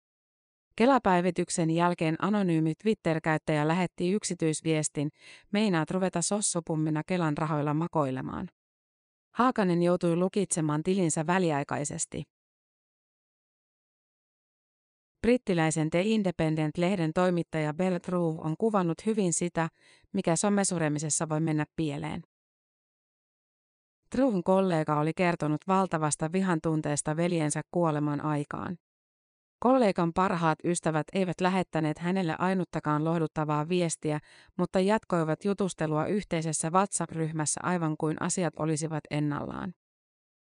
Kelapäivityksen 0.77 1.69
jälkeen 1.69 2.15
anonyymi 2.19 2.73
Twitter-käyttäjä 2.75 3.67
lähetti 3.67 4.11
yksityisviestin, 4.11 5.09
meinaat 5.51 5.91
ruveta 5.91 6.21
sossopummina 6.21 7.01
Kelan 7.03 7.37
rahoilla 7.37 7.73
makoilemaan. 7.73 8.49
Haakanen 9.35 9.83
joutui 9.83 10.15
lukitsemaan 10.15 10.83
tilinsä 10.83 11.27
väliaikaisesti. 11.27 12.23
Brittiläisen 15.21 15.89
The 15.89 16.01
Independent-lehden 16.01 17.11
toimittaja 17.15 17.73
Bell 17.73 17.97
True 17.97 18.35
on 18.37 18.55
kuvannut 18.57 19.05
hyvin 19.05 19.33
sitä, 19.33 19.69
mikä 20.13 20.35
somesuremisessa 20.35 21.29
voi 21.29 21.39
mennä 21.39 21.65
pieleen. 21.75 22.21
Truun 24.09 24.43
kollega 24.43 24.99
oli 24.99 25.11
kertonut 25.13 25.61
valtavasta 25.67 26.31
vihan 26.31 26.59
tunteesta 26.63 27.17
veljensä 27.17 27.61
kuoleman 27.71 28.21
aikaan. 28.21 28.77
Kollegan 29.59 30.13
parhaat 30.13 30.59
ystävät 30.63 31.07
eivät 31.13 31.41
lähettäneet 31.41 31.99
hänelle 31.99 32.35
ainuttakaan 32.39 33.05
lohduttavaa 33.05 33.69
viestiä, 33.69 34.19
mutta 34.57 34.79
jatkoivat 34.79 35.45
jutustelua 35.45 36.05
yhteisessä 36.05 36.69
WhatsApp-ryhmässä 36.69 37.59
aivan 37.63 37.95
kuin 37.97 38.17
asiat 38.19 38.53
olisivat 38.59 39.03
ennallaan. 39.11 39.73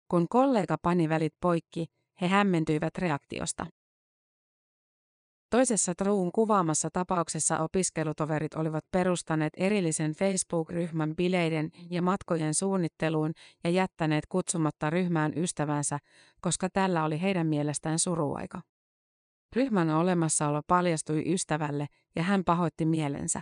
Kun 0.08 0.28
kollega 0.30 0.78
pani 0.82 1.10
välit 1.10 1.34
poikki, 1.42 1.86
he 2.22 2.28
hämmentyivät 2.28 2.98
reaktiosta. 2.98 3.66
Toisessa 5.50 5.96
Truun 5.96 6.32
kuvaamassa 6.32 6.90
tapauksessa 6.94 7.60
opiskelutoverit 7.60 8.54
olivat 8.54 8.86
perustaneet 8.92 9.54
erillisen 9.58 10.12
Facebook-ryhmän 10.14 11.16
bileiden 11.16 11.70
ja 11.90 12.02
matkojen 12.02 12.54
suunnitteluun 12.54 13.32
ja 13.64 13.70
jättäneet 13.70 14.26
kutsumatta 14.30 14.90
ryhmään 14.90 15.34
ystävänsä, 15.38 16.00
koska 16.42 16.70
tällä 16.70 17.04
oli 17.04 17.22
heidän 17.22 17.48
mielestään 17.48 18.00
suruaika. 18.00 18.62
Ryhmän 19.56 19.90
olemassaolo 19.90 20.62
paljastui 20.68 21.34
ystävälle 21.34 21.88
ja 22.16 22.24
hän 22.24 22.44
pahoitti 22.44 22.86
mielensä. 22.86 23.42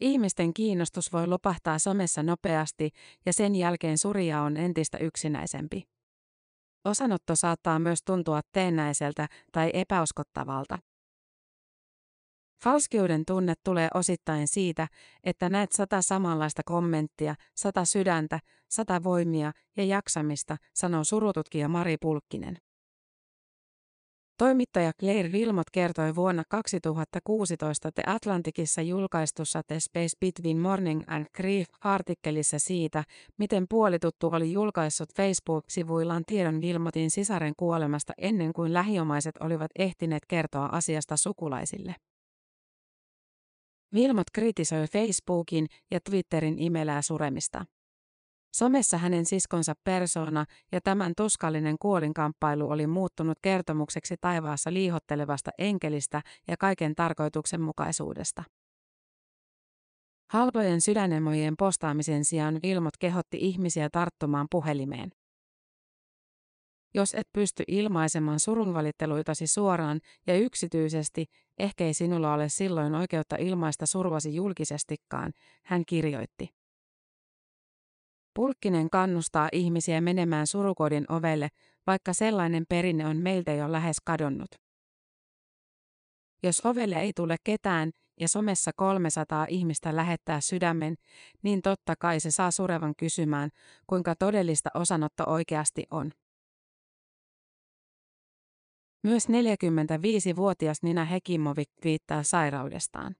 Ihmisten 0.00 0.54
kiinnostus 0.54 1.12
voi 1.12 1.26
lopahtaa 1.26 1.78
somessa 1.78 2.22
nopeasti 2.22 2.90
ja 3.26 3.32
sen 3.32 3.54
jälkeen 3.54 3.98
surja 3.98 4.42
on 4.42 4.56
entistä 4.56 4.98
yksinäisempi. 4.98 5.82
Osanotto 6.84 7.36
saattaa 7.36 7.78
myös 7.78 7.98
tuntua 8.04 8.40
teennäiseltä 8.52 9.28
tai 9.52 9.70
epäuskottavalta. 9.74 10.78
Falskiuden 12.64 13.24
tunne 13.26 13.54
tulee 13.64 13.88
osittain 13.94 14.48
siitä, 14.48 14.88
että 15.24 15.48
näet 15.48 15.72
sata 15.72 16.02
samanlaista 16.02 16.62
kommenttia, 16.64 17.34
sata 17.54 17.84
sydäntä, 17.84 18.40
sata 18.70 19.02
voimia 19.02 19.52
ja 19.76 19.84
jaksamista, 19.84 20.56
sanoo 20.74 21.04
surututkija 21.04 21.68
Mari 21.68 21.96
Pulkkinen. 22.00 22.58
Toimittaja 24.38 24.92
Claire 25.00 25.28
Wilmot 25.28 25.70
kertoi 25.72 26.14
vuonna 26.14 26.42
2016 26.48 27.92
The 27.92 28.02
Atlanticissa 28.06 28.82
julkaistussa 28.82 29.62
The 29.62 29.80
Space 29.80 30.16
Between 30.20 30.58
Morning 30.58 31.02
and 31.06 31.26
Grief-artikkelissa 31.34 32.58
siitä, 32.58 33.04
miten 33.38 33.66
puolituttu 33.68 34.30
oli 34.32 34.52
julkaissut 34.52 35.08
Facebook-sivuillaan 35.16 36.22
tiedon 36.26 36.60
Wilmotin 36.60 37.10
sisaren 37.10 37.52
kuolemasta 37.56 38.12
ennen 38.18 38.52
kuin 38.52 38.72
lähiomaiset 38.72 39.36
olivat 39.40 39.70
ehtineet 39.78 40.22
kertoa 40.28 40.68
asiasta 40.72 41.16
sukulaisille. 41.16 41.94
Wilmot 43.94 44.30
kritisoi 44.32 44.86
Facebookin 44.86 45.66
ja 45.90 46.00
Twitterin 46.00 46.58
imelää 46.58 47.02
suremista. 47.02 47.64
Somessa 48.54 48.98
hänen 48.98 49.26
siskonsa 49.26 49.74
persona 49.84 50.44
ja 50.72 50.80
tämän 50.80 51.12
tuskallinen 51.16 51.76
kuolinkamppailu 51.80 52.70
oli 52.70 52.86
muuttunut 52.86 53.38
kertomukseksi 53.42 54.16
taivaassa 54.20 54.72
liihottelevasta 54.72 55.50
enkelistä 55.58 56.22
ja 56.48 56.56
kaiken 56.56 56.94
tarkoituksenmukaisuudesta. 56.94 58.44
Halpojen 60.30 60.80
sydänemojen 60.80 61.54
postaamisen 61.58 62.24
sijaan 62.24 62.60
Ilmot 62.62 62.96
kehotti 62.96 63.38
ihmisiä 63.40 63.88
tarttumaan 63.92 64.46
puhelimeen. 64.50 65.10
Jos 66.94 67.14
et 67.14 67.28
pysty 67.32 67.64
ilmaisemaan 67.68 68.40
surunvalitteluitasi 68.40 69.46
suoraan 69.46 70.00
ja 70.26 70.36
yksityisesti, 70.36 71.26
ehkä 71.58 71.84
ei 71.84 71.94
sinulla 71.94 72.34
ole 72.34 72.48
silloin 72.48 72.94
oikeutta 72.94 73.36
ilmaista 73.36 73.86
survasi 73.86 74.34
julkisestikaan, 74.34 75.32
hän 75.64 75.82
kirjoitti. 75.86 76.57
Pulkkinen 78.38 78.90
kannustaa 78.90 79.48
ihmisiä 79.52 80.00
menemään 80.00 80.46
surukodin 80.46 81.04
ovelle, 81.08 81.48
vaikka 81.86 82.12
sellainen 82.12 82.64
perinne 82.68 83.06
on 83.06 83.16
meiltä 83.16 83.52
jo 83.52 83.72
lähes 83.72 83.96
kadonnut. 84.04 84.48
Jos 86.42 86.66
ovelle 86.66 86.94
ei 86.94 87.12
tule 87.16 87.36
ketään 87.44 87.90
ja 88.20 88.28
somessa 88.28 88.70
300 88.76 89.46
ihmistä 89.48 89.96
lähettää 89.96 90.40
sydämen, 90.40 90.94
niin 91.42 91.62
totta 91.62 91.94
kai 91.98 92.20
se 92.20 92.30
saa 92.30 92.50
surevan 92.50 92.94
kysymään, 92.96 93.50
kuinka 93.86 94.14
todellista 94.14 94.70
osanotto 94.74 95.24
oikeasti 95.26 95.84
on. 95.90 96.12
Myös 99.02 99.28
45-vuotias 99.28 100.82
Nina 100.82 101.04
Hekimovik 101.04 101.70
viittaa 101.84 102.22
sairaudestaan. 102.22 103.14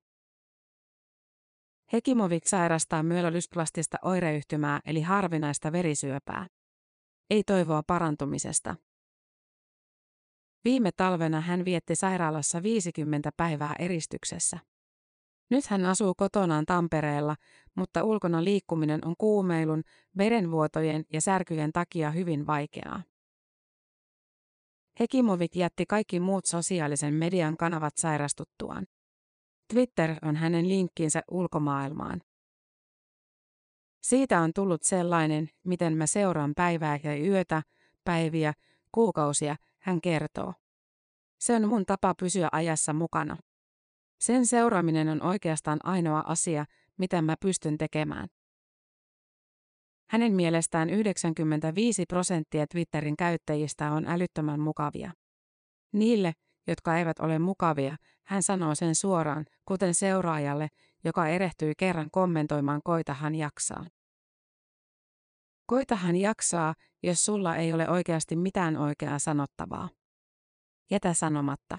Hekimovik 1.92 2.46
sairastaa 2.46 3.02
myelolysplastista 3.02 3.98
oireyhtymää 4.02 4.80
eli 4.84 5.02
harvinaista 5.02 5.72
verisyöpää. 5.72 6.46
Ei 7.30 7.42
toivoa 7.44 7.82
parantumisesta. 7.82 8.76
Viime 10.64 10.90
talvena 10.92 11.40
hän 11.40 11.64
vietti 11.64 11.96
sairaalassa 11.96 12.62
50 12.62 13.30
päivää 13.36 13.74
eristyksessä. 13.78 14.58
Nyt 15.50 15.66
hän 15.66 15.86
asuu 15.86 16.14
kotonaan 16.14 16.66
Tampereella, 16.66 17.36
mutta 17.74 18.04
ulkona 18.04 18.44
liikkuminen 18.44 19.00
on 19.04 19.14
kuumeilun, 19.18 19.82
verenvuotojen 20.18 21.04
ja 21.12 21.20
särkyjen 21.20 21.72
takia 21.72 22.10
hyvin 22.10 22.46
vaikeaa. 22.46 23.02
Hekimovik 25.00 25.56
jätti 25.56 25.86
kaikki 25.86 26.20
muut 26.20 26.46
sosiaalisen 26.46 27.14
median 27.14 27.56
kanavat 27.56 27.96
sairastuttuaan. 27.96 28.86
Twitter 29.74 30.16
on 30.22 30.36
hänen 30.36 30.68
linkkinsä 30.68 31.22
ulkomaailmaan. 31.30 32.20
Siitä 34.02 34.40
on 34.40 34.52
tullut 34.54 34.82
sellainen, 34.82 35.48
miten 35.64 35.96
mä 35.96 36.06
seuraan 36.06 36.52
päivää 36.56 36.98
ja 37.02 37.16
yötä, 37.16 37.62
päiviä, 38.04 38.52
kuukausia, 38.92 39.56
hän 39.78 40.00
kertoo. 40.00 40.54
Se 41.38 41.54
on 41.54 41.68
mun 41.68 41.86
tapa 41.86 42.14
pysyä 42.14 42.48
ajassa 42.52 42.92
mukana. 42.92 43.36
Sen 44.20 44.46
seuraaminen 44.46 45.08
on 45.08 45.22
oikeastaan 45.22 45.78
ainoa 45.84 46.22
asia, 46.26 46.64
mitä 46.98 47.22
mä 47.22 47.36
pystyn 47.40 47.78
tekemään. 47.78 48.28
Hänen 50.10 50.32
mielestään 50.32 50.90
95 50.90 52.06
prosenttia 52.06 52.66
Twitterin 52.66 53.16
käyttäjistä 53.16 53.92
on 53.92 54.06
älyttömän 54.06 54.60
mukavia. 54.60 55.12
Niille, 55.92 56.32
jotka 56.68 56.98
eivät 56.98 57.18
ole 57.18 57.38
mukavia, 57.38 57.96
hän 58.24 58.42
sanoo 58.42 58.74
sen 58.74 58.94
suoraan, 58.94 59.44
kuten 59.64 59.94
seuraajalle, 59.94 60.68
joka 61.04 61.28
erehtyi 61.28 61.72
kerran 61.78 62.10
kommentoimaan 62.10 62.80
koitahan 62.84 63.34
jaksaa. 63.34 63.86
Koitahan 65.66 66.16
jaksaa, 66.16 66.74
jos 67.02 67.24
sulla 67.24 67.56
ei 67.56 67.72
ole 67.72 67.88
oikeasti 67.88 68.36
mitään 68.36 68.76
oikeaa 68.76 69.18
sanottavaa. 69.18 69.88
Jätä 70.90 71.14
sanomatta. 71.14 71.78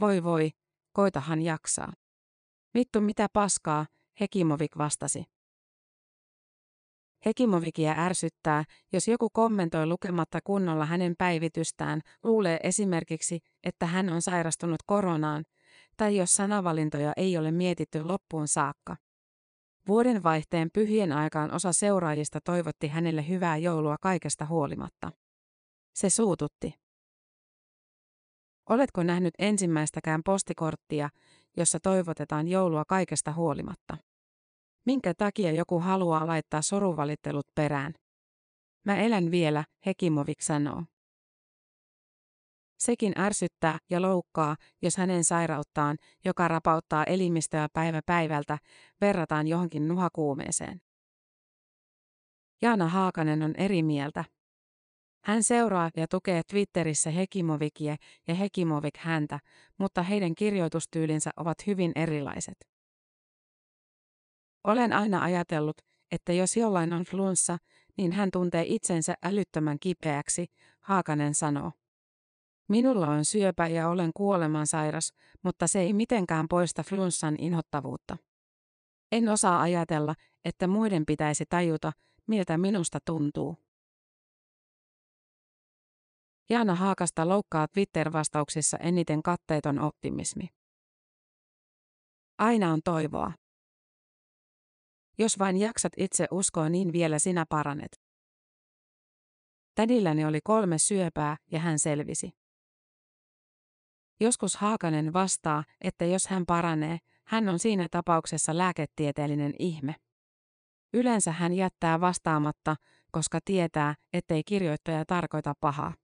Voi 0.00 0.24
voi, 0.24 0.50
koitahan 0.92 1.42
jaksaa. 1.42 1.92
Vittu 2.74 3.00
mitä 3.00 3.26
paskaa, 3.32 3.86
Hekimovik 4.20 4.78
vastasi. 4.78 5.24
Hekimovikia 7.26 7.94
ärsyttää, 7.98 8.64
jos 8.92 9.08
joku 9.08 9.30
kommentoi 9.32 9.86
lukematta 9.86 10.38
kunnolla 10.44 10.86
hänen 10.86 11.14
päivitystään, 11.18 12.00
luulee 12.22 12.60
esimerkiksi, 12.62 13.40
että 13.64 13.86
hän 13.86 14.08
on 14.08 14.22
sairastunut 14.22 14.80
koronaan, 14.86 15.44
tai 15.96 16.16
jos 16.16 16.36
sanavalintoja 16.36 17.12
ei 17.16 17.36
ole 17.36 17.50
mietitty 17.50 18.02
loppuun 18.02 18.48
saakka. 18.48 18.96
Vuodenvaihteen 19.88 20.70
pyhien 20.74 21.12
aikaan 21.12 21.54
osa 21.54 21.72
seuraajista 21.72 22.38
toivotti 22.44 22.88
hänelle 22.88 23.28
hyvää 23.28 23.56
joulua 23.56 23.96
kaikesta 24.00 24.46
huolimatta. 24.46 25.12
Se 25.94 26.10
suututti. 26.10 26.74
Oletko 28.68 29.02
nähnyt 29.02 29.34
ensimmäistäkään 29.38 30.20
postikorttia, 30.24 31.08
jossa 31.56 31.78
toivotetaan 31.80 32.48
joulua 32.48 32.84
kaikesta 32.88 33.32
huolimatta? 33.32 33.96
Minkä 34.86 35.14
takia 35.14 35.52
joku 35.52 35.80
haluaa 35.80 36.26
laittaa 36.26 36.62
soruvalittelut 36.62 37.46
perään? 37.54 37.94
Mä 38.84 38.96
elän 38.96 39.30
vielä, 39.30 39.64
Hekimovik 39.86 40.40
sanoo. 40.40 40.84
Sekin 42.78 43.12
ärsyttää 43.18 43.78
ja 43.90 44.02
loukkaa, 44.02 44.56
jos 44.82 44.96
hänen 44.96 45.24
sairauttaan, 45.24 45.96
joka 46.24 46.48
rapauttaa 46.48 47.04
elimistöä 47.04 47.68
päivä 47.72 48.00
päivältä, 48.06 48.58
verrataan 49.00 49.48
johonkin 49.48 49.88
nuhakuumeeseen. 49.88 50.80
Jaana 52.62 52.88
Haakanen 52.88 53.42
on 53.42 53.54
eri 53.56 53.82
mieltä. 53.82 54.24
Hän 55.24 55.42
seuraa 55.42 55.90
ja 55.96 56.08
tukee 56.08 56.42
Twitterissä 56.50 57.10
Hekimovikia 57.10 57.96
ja 58.28 58.34
Hekimovik 58.34 58.96
häntä, 58.96 59.38
mutta 59.78 60.02
heidän 60.02 60.34
kirjoitustyylinsä 60.34 61.30
ovat 61.36 61.66
hyvin 61.66 61.92
erilaiset. 61.94 62.71
Olen 64.64 64.92
aina 64.92 65.22
ajatellut, 65.22 65.76
että 66.10 66.32
jos 66.32 66.56
jollain 66.56 66.92
on 66.92 67.04
flunssa, 67.04 67.58
niin 67.96 68.12
hän 68.12 68.30
tuntee 68.32 68.64
itsensä 68.66 69.14
älyttömän 69.22 69.78
kipeäksi, 69.78 70.46
Haakanen 70.80 71.34
sanoo. 71.34 71.72
Minulla 72.68 73.06
on 73.06 73.24
syöpä 73.24 73.66
ja 73.66 73.88
olen 73.88 74.10
kuolemansairas, 74.14 75.12
mutta 75.42 75.66
se 75.66 75.80
ei 75.80 75.92
mitenkään 75.92 76.48
poista 76.48 76.82
flunssan 76.82 77.36
inhottavuutta. 77.38 78.16
En 79.12 79.28
osaa 79.28 79.60
ajatella, 79.60 80.14
että 80.44 80.66
muiden 80.66 81.06
pitäisi 81.06 81.44
tajuta, 81.48 81.92
miltä 82.26 82.58
minusta 82.58 82.98
tuntuu. 83.04 83.56
Jaana 86.50 86.74
Haakasta 86.74 87.28
loukkaa 87.28 87.68
Twitter-vastauksissa 87.68 88.76
eniten 88.76 89.22
katteeton 89.22 89.78
optimismi. 89.78 90.48
Aina 92.38 92.72
on 92.72 92.80
toivoa. 92.84 93.32
Jos 95.18 95.38
vain 95.38 95.56
jaksat 95.56 95.92
itse 95.96 96.26
uskoa, 96.30 96.68
niin 96.68 96.92
vielä 96.92 97.18
sinä 97.18 97.44
paranet. 97.48 98.00
Tädilläni 99.74 100.24
oli 100.24 100.40
kolme 100.44 100.78
syöpää 100.78 101.36
ja 101.50 101.58
hän 101.58 101.78
selvisi. 101.78 102.30
Joskus 104.20 104.56
Haakanen 104.56 105.12
vastaa, 105.12 105.64
että 105.80 106.04
jos 106.04 106.26
hän 106.26 106.46
paranee, 106.46 106.98
hän 107.26 107.48
on 107.48 107.58
siinä 107.58 107.86
tapauksessa 107.90 108.58
lääketieteellinen 108.58 109.54
ihme. 109.58 109.94
Yleensä 110.92 111.32
hän 111.32 111.52
jättää 111.52 112.00
vastaamatta, 112.00 112.76
koska 113.12 113.38
tietää, 113.44 113.94
ettei 114.12 114.42
kirjoittaja 114.44 115.04
tarkoita 115.06 115.54
pahaa. 115.60 115.94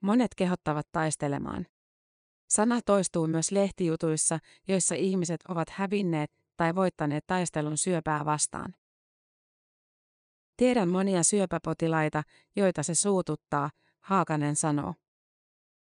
Monet 0.00 0.34
kehottavat 0.36 0.86
taistelemaan. 0.92 1.66
Sana 2.50 2.80
toistuu 2.86 3.26
myös 3.26 3.50
lehtijutuissa, 3.50 4.38
joissa 4.68 4.94
ihmiset 4.94 5.40
ovat 5.48 5.70
hävinneet 5.70 6.30
tai 6.56 6.74
voittaneet 6.74 7.26
taistelun 7.26 7.78
syöpää 7.78 8.24
vastaan. 8.24 8.74
Tiedän 10.56 10.88
monia 10.88 11.22
syöpäpotilaita, 11.22 12.22
joita 12.56 12.82
se 12.82 12.94
suututtaa, 12.94 13.70
Haakanen 14.00 14.56
sanoo. 14.56 14.94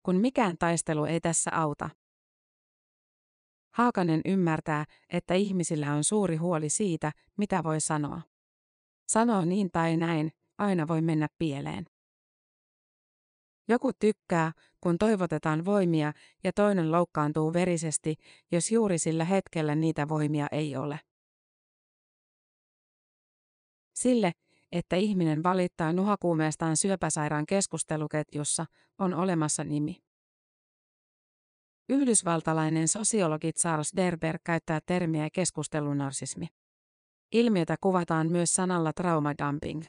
Kun 0.03 0.17
mikään 0.17 0.59
taistelu 0.59 1.05
ei 1.05 1.21
tässä 1.21 1.51
auta. 1.55 1.91
Haakanen 3.75 4.21
ymmärtää, 4.25 4.85
että 5.09 5.35
ihmisillä 5.35 5.95
on 5.95 6.05
suuri 6.05 6.37
huoli 6.37 6.69
siitä, 6.71 7.13
mitä 7.37 7.65
voi 7.65 7.81
sanoa. 7.81 8.23
Sanoo 9.09 9.45
niin 9.45 9.71
tai 9.73 9.97
näin, 9.97 10.31
aina 10.59 10.89
voi 10.89 11.03
mennä 11.03 11.29
pieleen. 11.39 11.85
Joku 13.69 13.93
tykkää, 13.93 14.53
kun 14.81 14.99
toivotetaan 14.99 15.65
voimia, 15.65 16.13
ja 16.45 16.53
toinen 16.53 16.93
loukkaantuu 16.93 17.53
verisesti, 17.53 18.15
jos 18.53 18.73
juuri 18.73 18.99
sillä 18.99 19.25
hetkellä 19.25 19.75
niitä 19.75 20.09
voimia 20.09 20.47
ei 20.53 20.77
ole. 20.77 21.01
Sille, 23.95 24.33
että 24.73 24.97
ihminen 24.97 25.43
valittaa 25.43 25.93
nuhakuumeestaan 25.93 26.77
syöpäsairaan 26.77 27.47
keskusteluketjussa, 27.47 28.67
on 28.99 29.15
olemassa 29.15 29.65
nimi. 29.65 30.03
Yhdysvaltalainen 31.89 32.89
sosiologi 32.89 33.53
Charles 33.53 33.93
Derber 33.97 34.39
käyttää 34.45 34.81
termiä 34.87 35.29
keskustelunarsismi. 35.33 36.47
Ilmiötä 37.33 37.77
kuvataan 37.81 38.33
myös 38.33 38.55
sanalla 38.55 38.93
traumadumping. 38.93 39.83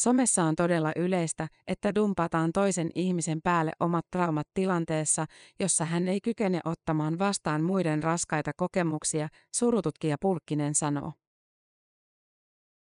Somessa 0.00 0.44
on 0.44 0.56
todella 0.56 0.92
yleistä, 0.96 1.48
että 1.66 1.94
dumpataan 1.94 2.52
toisen 2.52 2.90
ihmisen 2.94 3.42
päälle 3.42 3.72
omat 3.80 4.06
traumat 4.10 4.46
tilanteessa, 4.54 5.26
jossa 5.58 5.84
hän 5.84 6.08
ei 6.08 6.20
kykene 6.20 6.60
ottamaan 6.64 7.18
vastaan 7.18 7.62
muiden 7.62 8.02
raskaita 8.02 8.50
kokemuksia, 8.56 9.28
surututkija 9.56 10.16
Pulkkinen 10.20 10.74
sanoo. 10.74 11.12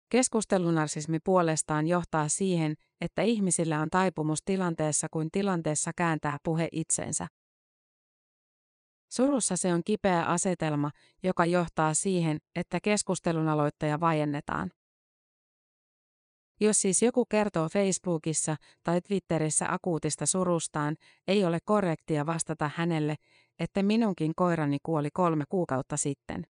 Keskustelunarsismi 0.09 1.19
puolestaan 1.23 1.87
johtaa 1.87 2.29
siihen, 2.29 2.73
että 3.01 3.21
ihmisillä 3.21 3.81
on 3.81 3.89
taipumus 3.89 4.39
tilanteessa 4.45 5.07
kuin 5.11 5.29
tilanteessa 5.31 5.91
kääntää 5.97 6.37
puhe 6.43 6.67
itsensä. 6.71 7.27
Surussa 9.11 9.57
se 9.57 9.73
on 9.73 9.81
kipeä 9.85 10.23
asetelma, 10.23 10.91
joka 11.23 11.45
johtaa 11.45 11.93
siihen, 11.93 12.37
että 12.55 12.79
keskustelun 12.83 13.47
aloittaja 13.47 13.99
vajennetaan. 13.99 14.71
Jos 16.61 16.81
siis 16.81 17.01
joku 17.01 17.25
kertoo 17.25 17.69
Facebookissa 17.69 18.55
tai 18.83 19.01
Twitterissä 19.01 19.65
akuutista 19.69 20.25
surustaan, 20.25 20.95
ei 21.27 21.45
ole 21.45 21.59
korrektia 21.65 22.25
vastata 22.25 22.71
hänelle, 22.75 23.15
että 23.59 23.83
minunkin 23.83 24.31
koirani 24.35 24.77
kuoli 24.83 25.09
kolme 25.13 25.43
kuukautta 25.49 25.97
sitten. 25.97 26.47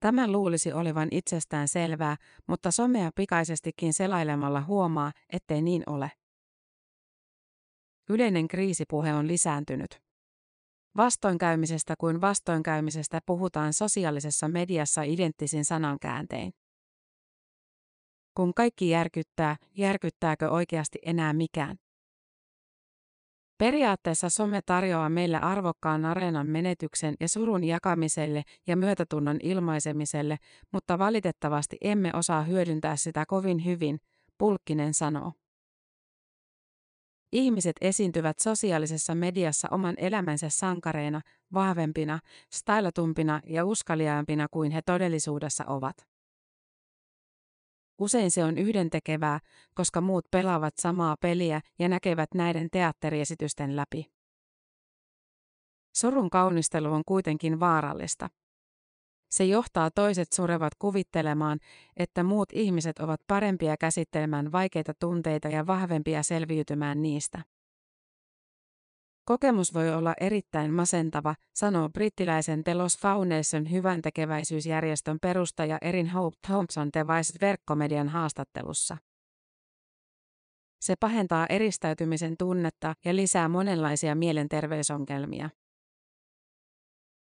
Tämän 0.00 0.32
luulisi 0.32 0.72
olevan 0.72 1.08
itsestään 1.10 1.68
selvää, 1.68 2.16
mutta 2.46 2.70
somea 2.70 3.10
pikaisestikin 3.14 3.94
selailemalla 3.94 4.60
huomaa, 4.60 5.12
ettei 5.32 5.62
niin 5.62 5.82
ole. 5.86 6.10
Yleinen 8.10 8.48
kriisipuhe 8.48 9.14
on 9.14 9.28
lisääntynyt. 9.28 9.98
Vastoinkäymisestä 10.96 11.94
kuin 11.98 12.20
vastoinkäymisestä 12.20 13.20
puhutaan 13.26 13.72
sosiaalisessa 13.72 14.48
mediassa 14.48 15.02
identtisin 15.02 15.64
sanankääntein. 15.64 16.52
Kun 18.34 18.54
kaikki 18.54 18.88
järkyttää, 18.88 19.56
järkyttääkö 19.76 20.50
oikeasti 20.50 20.98
enää 21.02 21.32
mikään? 21.32 21.76
Periaatteessa 23.58 24.28
some 24.28 24.60
tarjoaa 24.66 25.08
meille 25.08 25.36
arvokkaan 25.36 26.04
areenan 26.04 26.46
menetyksen 26.46 27.14
ja 27.20 27.28
surun 27.28 27.64
jakamiselle 27.64 28.42
ja 28.66 28.76
myötätunnon 28.76 29.38
ilmaisemiselle, 29.42 30.36
mutta 30.72 30.98
valitettavasti 30.98 31.76
emme 31.80 32.10
osaa 32.14 32.42
hyödyntää 32.42 32.96
sitä 32.96 33.24
kovin 33.26 33.64
hyvin, 33.64 34.00
Pulkkinen 34.38 34.94
sanoo. 34.94 35.32
Ihmiset 37.32 37.76
esiintyvät 37.80 38.38
sosiaalisessa 38.38 39.14
mediassa 39.14 39.68
oman 39.70 39.94
elämänsä 39.98 40.48
sankareina, 40.48 41.20
vahvempina, 41.54 42.18
stylatumpina 42.52 43.40
ja 43.46 43.64
uskaliaampina 43.64 44.46
kuin 44.50 44.72
he 44.72 44.82
todellisuudessa 44.82 45.64
ovat. 45.66 46.13
Usein 47.98 48.30
se 48.30 48.44
on 48.44 48.58
yhdentekevää, 48.58 49.40
koska 49.74 50.00
muut 50.00 50.24
pelaavat 50.30 50.74
samaa 50.80 51.16
peliä 51.20 51.60
ja 51.78 51.88
näkevät 51.88 52.34
näiden 52.34 52.68
teatteriesitysten 52.70 53.76
läpi. 53.76 54.06
Surun 55.96 56.30
kaunistelu 56.30 56.92
on 56.92 57.02
kuitenkin 57.06 57.60
vaarallista. 57.60 58.28
Se 59.30 59.44
johtaa 59.44 59.90
toiset 59.90 60.32
surevat 60.32 60.74
kuvittelemaan, 60.78 61.58
että 61.96 62.22
muut 62.22 62.48
ihmiset 62.52 62.98
ovat 62.98 63.20
parempia 63.26 63.76
käsittelemään 63.76 64.52
vaikeita 64.52 64.92
tunteita 65.00 65.48
ja 65.48 65.66
vahvempia 65.66 66.22
selviytymään 66.22 67.02
niistä. 67.02 67.42
Kokemus 69.24 69.74
voi 69.74 69.94
olla 69.94 70.14
erittäin 70.20 70.72
masentava, 70.72 71.34
sanoo 71.54 71.88
brittiläisen 71.88 72.64
Telos 72.64 72.98
Foundation 72.98 73.70
hyvän 73.70 74.02
tekeväisyysjärjestön 74.02 75.18
perustaja 75.22 75.78
Erin 75.80 76.10
Hope 76.10 76.36
Thompson 76.46 76.90
Device 76.94 77.38
verkkomedian 77.40 78.08
haastattelussa. 78.08 78.96
Se 80.80 80.94
pahentaa 81.00 81.46
eristäytymisen 81.48 82.36
tunnetta 82.38 82.94
ja 83.04 83.16
lisää 83.16 83.48
monenlaisia 83.48 84.14
mielenterveysongelmia. 84.14 85.50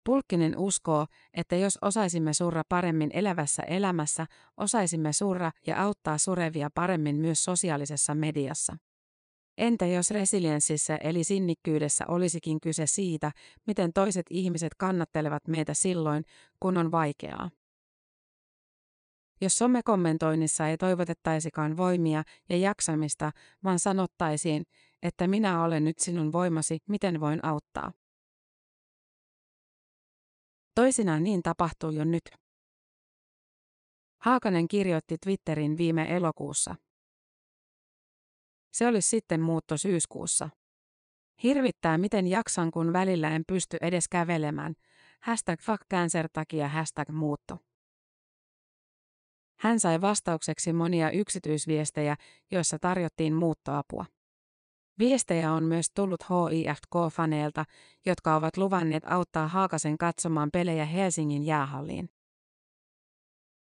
Pulkkinen 0.05 0.58
uskoo, 0.58 1.05
että 1.34 1.55
jos 1.55 1.77
osaisimme 1.81 2.34
surra 2.34 2.62
paremmin 2.69 3.10
elävässä 3.13 3.63
elämässä, 3.63 4.25
osaisimme 4.58 5.13
surra 5.13 5.51
ja 5.67 5.84
auttaa 5.84 6.17
surevia 6.17 6.69
paremmin 6.75 7.15
myös 7.15 7.43
sosiaalisessa 7.43 8.15
mediassa. 8.15 8.77
Entä 9.57 9.85
jos 9.85 10.11
resilienssissä 10.11 10.95
eli 10.95 11.23
sinnikkyydessä 11.23 12.05
olisikin 12.07 12.61
kyse 12.61 12.87
siitä, 12.87 13.31
miten 13.67 13.93
toiset 13.93 14.25
ihmiset 14.29 14.75
kannattelevat 14.77 15.47
meitä 15.47 15.73
silloin, 15.73 16.23
kun 16.59 16.77
on 16.77 16.91
vaikeaa? 16.91 17.49
Jos 19.41 19.57
somekommentoinnissa 19.57 20.67
ei 20.67 20.77
toivotettaisikaan 20.77 21.77
voimia 21.77 22.23
ja 22.49 22.57
jaksamista, 22.57 23.31
vaan 23.63 23.79
sanottaisiin, 23.79 24.63
että 25.03 25.27
minä 25.27 25.63
olen 25.63 25.83
nyt 25.83 25.99
sinun 25.99 26.31
voimasi, 26.31 26.77
miten 26.89 27.19
voin 27.19 27.45
auttaa. 27.45 27.91
Toisinaan 30.75 31.23
niin 31.23 31.43
tapahtuu 31.43 31.89
jo 31.89 32.03
nyt. 32.03 32.23
Haakanen 34.21 34.67
kirjoitti 34.67 35.17
Twitterin 35.17 35.77
viime 35.77 36.15
elokuussa. 36.15 36.75
Se 38.75 38.88
olisi 38.88 39.09
sitten 39.09 39.41
muutto 39.41 39.77
syyskuussa. 39.77 40.49
Hirvittää 41.43 41.97
miten 41.97 42.27
jaksan 42.27 42.71
kun 42.71 42.93
välillä 42.93 43.29
en 43.29 43.43
pysty 43.47 43.77
edes 43.81 44.07
kävelemään. 44.07 44.73
Hashtag 45.21 45.59
fuck 45.61 45.83
cancer 45.91 46.29
takia 46.33 46.67
hashtag 46.67 47.09
muutto. 47.09 47.57
Hän 49.59 49.79
sai 49.79 50.01
vastaukseksi 50.01 50.73
monia 50.73 51.11
yksityisviestejä, 51.11 52.15
joissa 52.51 52.77
tarjottiin 52.79 53.33
muuttoapua. 53.33 54.05
Viestejä 54.99 55.51
on 55.51 55.63
myös 55.63 55.85
tullut 55.95 56.23
HIFK-faneilta, 56.23 57.65
jotka 58.05 58.35
ovat 58.35 58.57
luvanneet 58.57 59.03
auttaa 59.05 59.47
Haakasen 59.47 59.97
katsomaan 59.97 60.49
pelejä 60.53 60.85
Helsingin 60.85 61.43
jäähalliin. 61.43 62.09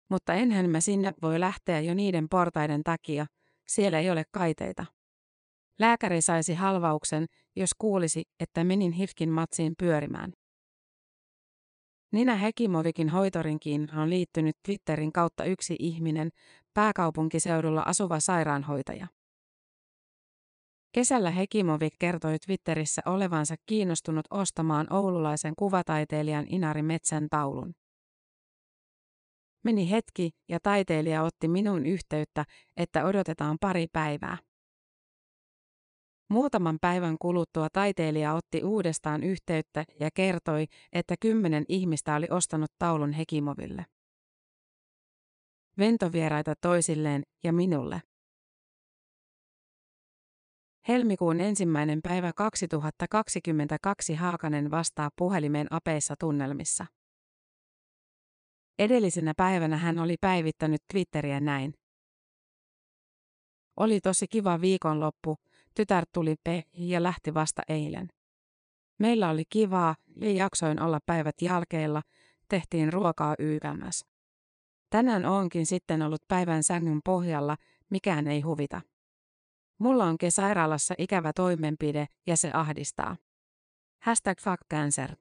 Mutta 0.09 0.33
enhän 0.33 0.69
mä 0.69 0.81
sinne 0.81 1.13
voi 1.21 1.39
lähteä 1.39 1.79
jo 1.79 1.93
niiden 1.93 2.29
portaiden 2.29 2.83
takia, 2.83 3.25
siellä 3.67 3.99
ei 3.99 4.09
ole 4.09 4.23
kaiteita. 4.31 4.85
Lääkäri 5.79 6.21
saisi 6.21 6.53
halvauksen, 6.53 7.25
jos 7.55 7.69
kuulisi, 7.77 8.23
että 8.39 8.63
menin 8.63 8.91
Hifkin 8.91 9.29
matsiin 9.29 9.73
pyörimään. 9.79 10.33
Nina 12.11 12.35
Hekimovikin 12.35 13.09
hoitorinkiin 13.09 13.95
on 13.95 14.09
liittynyt 14.09 14.55
Twitterin 14.65 15.11
kautta 15.11 15.45
yksi 15.45 15.75
ihminen, 15.79 16.29
pääkaupunkiseudulla 16.73 17.83
asuva 17.85 18.19
sairaanhoitaja. 18.19 19.07
Kesällä 20.91 21.31
Hekimovik 21.31 21.93
kertoi 21.99 22.39
Twitterissä 22.45 23.01
olevansa 23.05 23.55
kiinnostunut 23.65 24.25
ostamaan 24.31 24.93
oululaisen 24.93 25.53
kuvataiteilijan 25.55 26.45
Inari 26.49 26.81
Metsän 26.81 27.27
taulun. 27.29 27.73
Meni 29.67 29.91
hetki 29.91 30.29
ja 30.49 30.59
taiteilija 30.63 31.23
otti 31.23 31.47
minun 31.47 31.85
yhteyttä, 31.85 32.45
että 32.77 33.05
odotetaan 33.05 33.57
pari 33.61 33.87
päivää. 33.93 34.37
Muutaman 36.29 36.77
päivän 36.81 37.17
kuluttua 37.21 37.67
taiteilija 37.73 38.33
otti 38.33 38.63
uudestaan 38.63 39.23
yhteyttä 39.23 39.85
ja 39.99 40.09
kertoi, 40.13 40.65
että 40.93 41.15
kymmenen 41.19 41.65
ihmistä 41.69 42.15
oli 42.15 42.27
ostanut 42.29 42.71
taulun 42.79 43.11
Hekimoville. 43.11 43.85
Ventovieraita 45.77 46.53
toisilleen 46.61 47.23
ja 47.43 47.53
minulle. 47.53 48.01
Helmikuun 50.87 51.41
ensimmäinen 51.41 51.99
päivä 52.01 52.33
2022 52.33 54.15
Haakanen 54.15 54.71
vastaa 54.71 55.09
puhelimeen 55.15 55.67
apeissa 55.69 56.15
tunnelmissa. 56.19 56.85
Edellisenä 58.79 59.33
päivänä 59.37 59.77
hän 59.77 59.99
oli 59.99 60.15
päivittänyt 60.21 60.81
Twitteriä 60.93 61.39
näin. 61.39 61.73
Oli 63.77 63.99
tosi 64.01 64.27
kiva 64.27 64.61
viikonloppu, 64.61 65.37
tytär 65.75 66.05
tuli 66.13 66.35
pe 66.43 66.63
ja 66.73 67.03
lähti 67.03 67.33
vasta 67.33 67.61
eilen. 67.69 68.07
Meillä 68.99 69.29
oli 69.29 69.43
kivaa 69.49 69.95
ja 70.21 70.31
jaksoin 70.31 70.81
olla 70.81 70.99
päivät 71.05 71.35
jälkeillä, 71.41 72.01
tehtiin 72.49 72.93
ruokaa 72.93 73.35
YMS. 73.39 74.05
Tänään 74.89 75.25
onkin 75.25 75.65
sitten 75.65 76.01
ollut 76.01 76.21
päivän 76.27 76.63
sängyn 76.63 76.99
pohjalla, 77.05 77.57
mikään 77.89 78.27
ei 78.27 78.41
huvita. 78.41 78.81
Mulla 79.79 80.05
onkin 80.05 80.31
sairaalassa 80.31 80.95
ikävä 80.97 81.31
toimenpide 81.33 82.07
ja 82.27 82.37
se 82.37 82.51
ahdistaa. 82.53 83.17
Hashtag 84.01 84.39
fuck 84.39 84.61
cancer. 84.73 85.15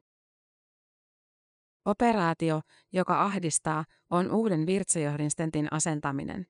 Operaatio, 1.87 2.61
joka 2.93 3.23
ahdistaa, 3.23 3.85
on 4.11 4.31
uuden 4.35 4.67
virtsajohdinstentin 4.67 5.69
asentaminen. 5.71 6.47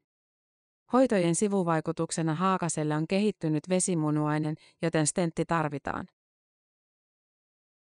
Hoitojen 0.92 1.34
sivuvaikutuksena 1.34 2.34
Haakaselle 2.34 2.96
on 2.96 3.06
kehittynyt 3.06 3.68
vesimunuainen, 3.68 4.56
joten 4.82 5.06
stentti 5.06 5.44
tarvitaan. 5.44 6.08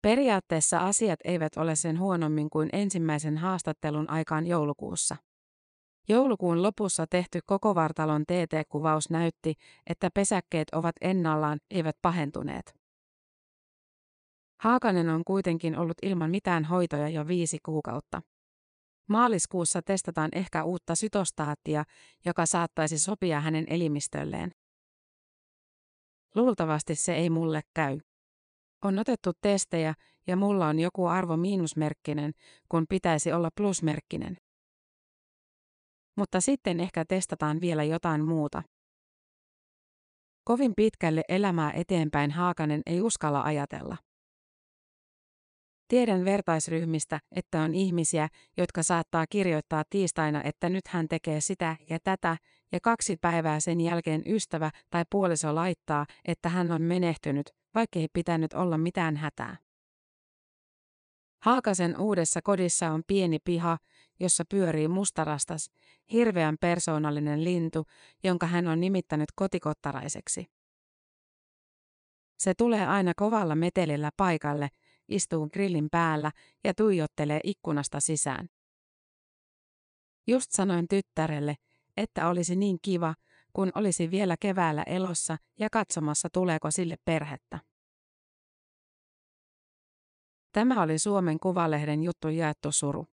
Periaatteessa 0.01 0.77
asiat 0.77 1.19
eivät 1.23 1.57
ole 1.57 1.75
sen 1.75 1.99
huonommin 1.99 2.49
kuin 2.49 2.69
ensimmäisen 2.73 3.37
haastattelun 3.37 4.09
aikaan 4.09 4.47
joulukuussa. 4.47 5.15
Joulukuun 6.09 6.63
lopussa 6.63 7.07
tehty 7.09 7.39
koko 7.45 7.75
vartalon 7.75 8.25
TT-kuvaus 8.25 9.09
näytti, 9.09 9.53
että 9.87 10.09
pesäkkeet 10.13 10.67
ovat 10.71 10.95
ennallaan, 11.01 11.59
eivät 11.71 11.95
pahentuneet. 12.01 12.86
Haakanen 14.59 15.09
on 15.09 15.23
kuitenkin 15.23 15.77
ollut 15.77 15.97
ilman 16.01 16.29
mitään 16.29 16.65
hoitoja 16.65 17.09
jo 17.09 17.27
viisi 17.27 17.57
kuukautta. 17.65 18.21
Maaliskuussa 19.09 19.81
testataan 19.81 20.29
ehkä 20.33 20.63
uutta 20.63 20.95
sytostaattia, 20.95 21.83
joka 22.25 22.45
saattaisi 22.45 22.99
sopia 22.99 23.41
hänen 23.41 23.65
elimistölleen. 23.67 24.51
Luultavasti 26.35 26.95
se 26.95 27.15
ei 27.15 27.29
mulle 27.29 27.61
käy. 27.73 27.99
On 28.83 28.99
otettu 28.99 29.31
testejä 29.41 29.93
ja 30.27 30.35
mulla 30.35 30.67
on 30.67 30.79
joku 30.79 31.05
arvo 31.05 31.37
miinusmerkkinen, 31.37 32.31
kun 32.69 32.85
pitäisi 32.89 33.31
olla 33.31 33.49
plusmerkkinen. 33.57 34.37
Mutta 36.17 36.41
sitten 36.41 36.79
ehkä 36.79 37.05
testataan 37.05 37.61
vielä 37.61 37.83
jotain 37.83 38.25
muuta. 38.25 38.63
Kovin 40.43 40.73
pitkälle 40.75 41.23
elämää 41.29 41.71
eteenpäin 41.71 42.31
Haakanen 42.31 42.81
ei 42.85 43.01
uskalla 43.01 43.41
ajatella. 43.41 43.97
Tiedän 45.87 46.25
vertaisryhmistä, 46.25 47.19
että 47.31 47.61
on 47.61 47.73
ihmisiä, 47.73 48.27
jotka 48.57 48.83
saattaa 48.83 49.25
kirjoittaa 49.29 49.83
tiistaina, 49.89 50.43
että 50.43 50.69
nyt 50.69 50.87
hän 50.87 51.07
tekee 51.07 51.41
sitä 51.41 51.75
ja 51.89 51.99
tätä, 52.03 52.37
ja 52.71 52.79
kaksi 52.83 53.17
päivää 53.21 53.59
sen 53.59 53.81
jälkeen 53.81 54.21
ystävä 54.25 54.71
tai 54.89 55.03
puoliso 55.11 55.55
laittaa, 55.55 56.05
että 56.25 56.49
hän 56.49 56.71
on 56.71 56.81
menehtynyt, 56.81 57.49
vaikkei 57.75 58.07
pitänyt 58.13 58.53
olla 58.53 58.77
mitään 58.77 59.17
hätää. 59.17 59.57
Haakasen 61.41 61.99
uudessa 61.99 62.41
kodissa 62.43 62.91
on 62.91 63.03
pieni 63.07 63.39
piha, 63.43 63.77
jossa 64.19 64.43
pyörii 64.49 64.87
mustarastas, 64.87 65.69
hirveän 66.11 66.55
persoonallinen 66.61 67.43
lintu, 67.43 67.85
jonka 68.23 68.45
hän 68.45 68.67
on 68.67 68.79
nimittänyt 68.79 69.29
kotikottaraiseksi. 69.35 70.45
Se 72.37 72.53
tulee 72.53 72.87
aina 72.87 73.11
kovalla 73.15 73.55
metelillä 73.55 74.09
paikalle, 74.17 74.69
istuu 75.07 75.49
grillin 75.49 75.87
päällä 75.91 76.31
ja 76.63 76.73
tuijottelee 76.73 77.39
ikkunasta 77.43 77.99
sisään. 77.99 78.49
Just 80.27 80.51
sanoin 80.51 80.87
tyttärelle, 80.87 81.55
että 81.97 82.27
olisi 82.27 82.55
niin 82.55 82.77
kiva, 82.81 83.15
kun 83.53 83.71
olisi 83.75 84.11
vielä 84.11 84.35
keväällä 84.39 84.83
elossa 84.83 85.37
ja 85.59 85.69
katsomassa 85.71 86.29
tuleeko 86.33 86.71
sille 86.71 86.95
perhettä. 87.05 87.59
Tämä 90.51 90.81
oli 90.81 90.99
Suomen 90.99 91.39
Kuvalehden 91.39 92.03
juttu 92.03 92.29
jaettu 92.29 92.71
suru. 92.71 93.05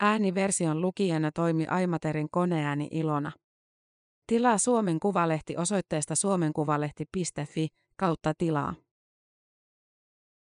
Ääniversion 0.00 0.80
lukijana 0.80 1.30
toimi 1.32 1.66
Aimaterin 1.66 2.30
koneääni 2.30 2.88
Ilona. 2.90 3.32
Tilaa 4.26 4.58
Suomen 4.58 5.00
Kuvalehti 5.00 5.56
osoitteesta 5.56 6.14
suomenkuvalehti.fi 6.14 7.68
kautta 7.96 8.32
tilaa. 8.38 8.74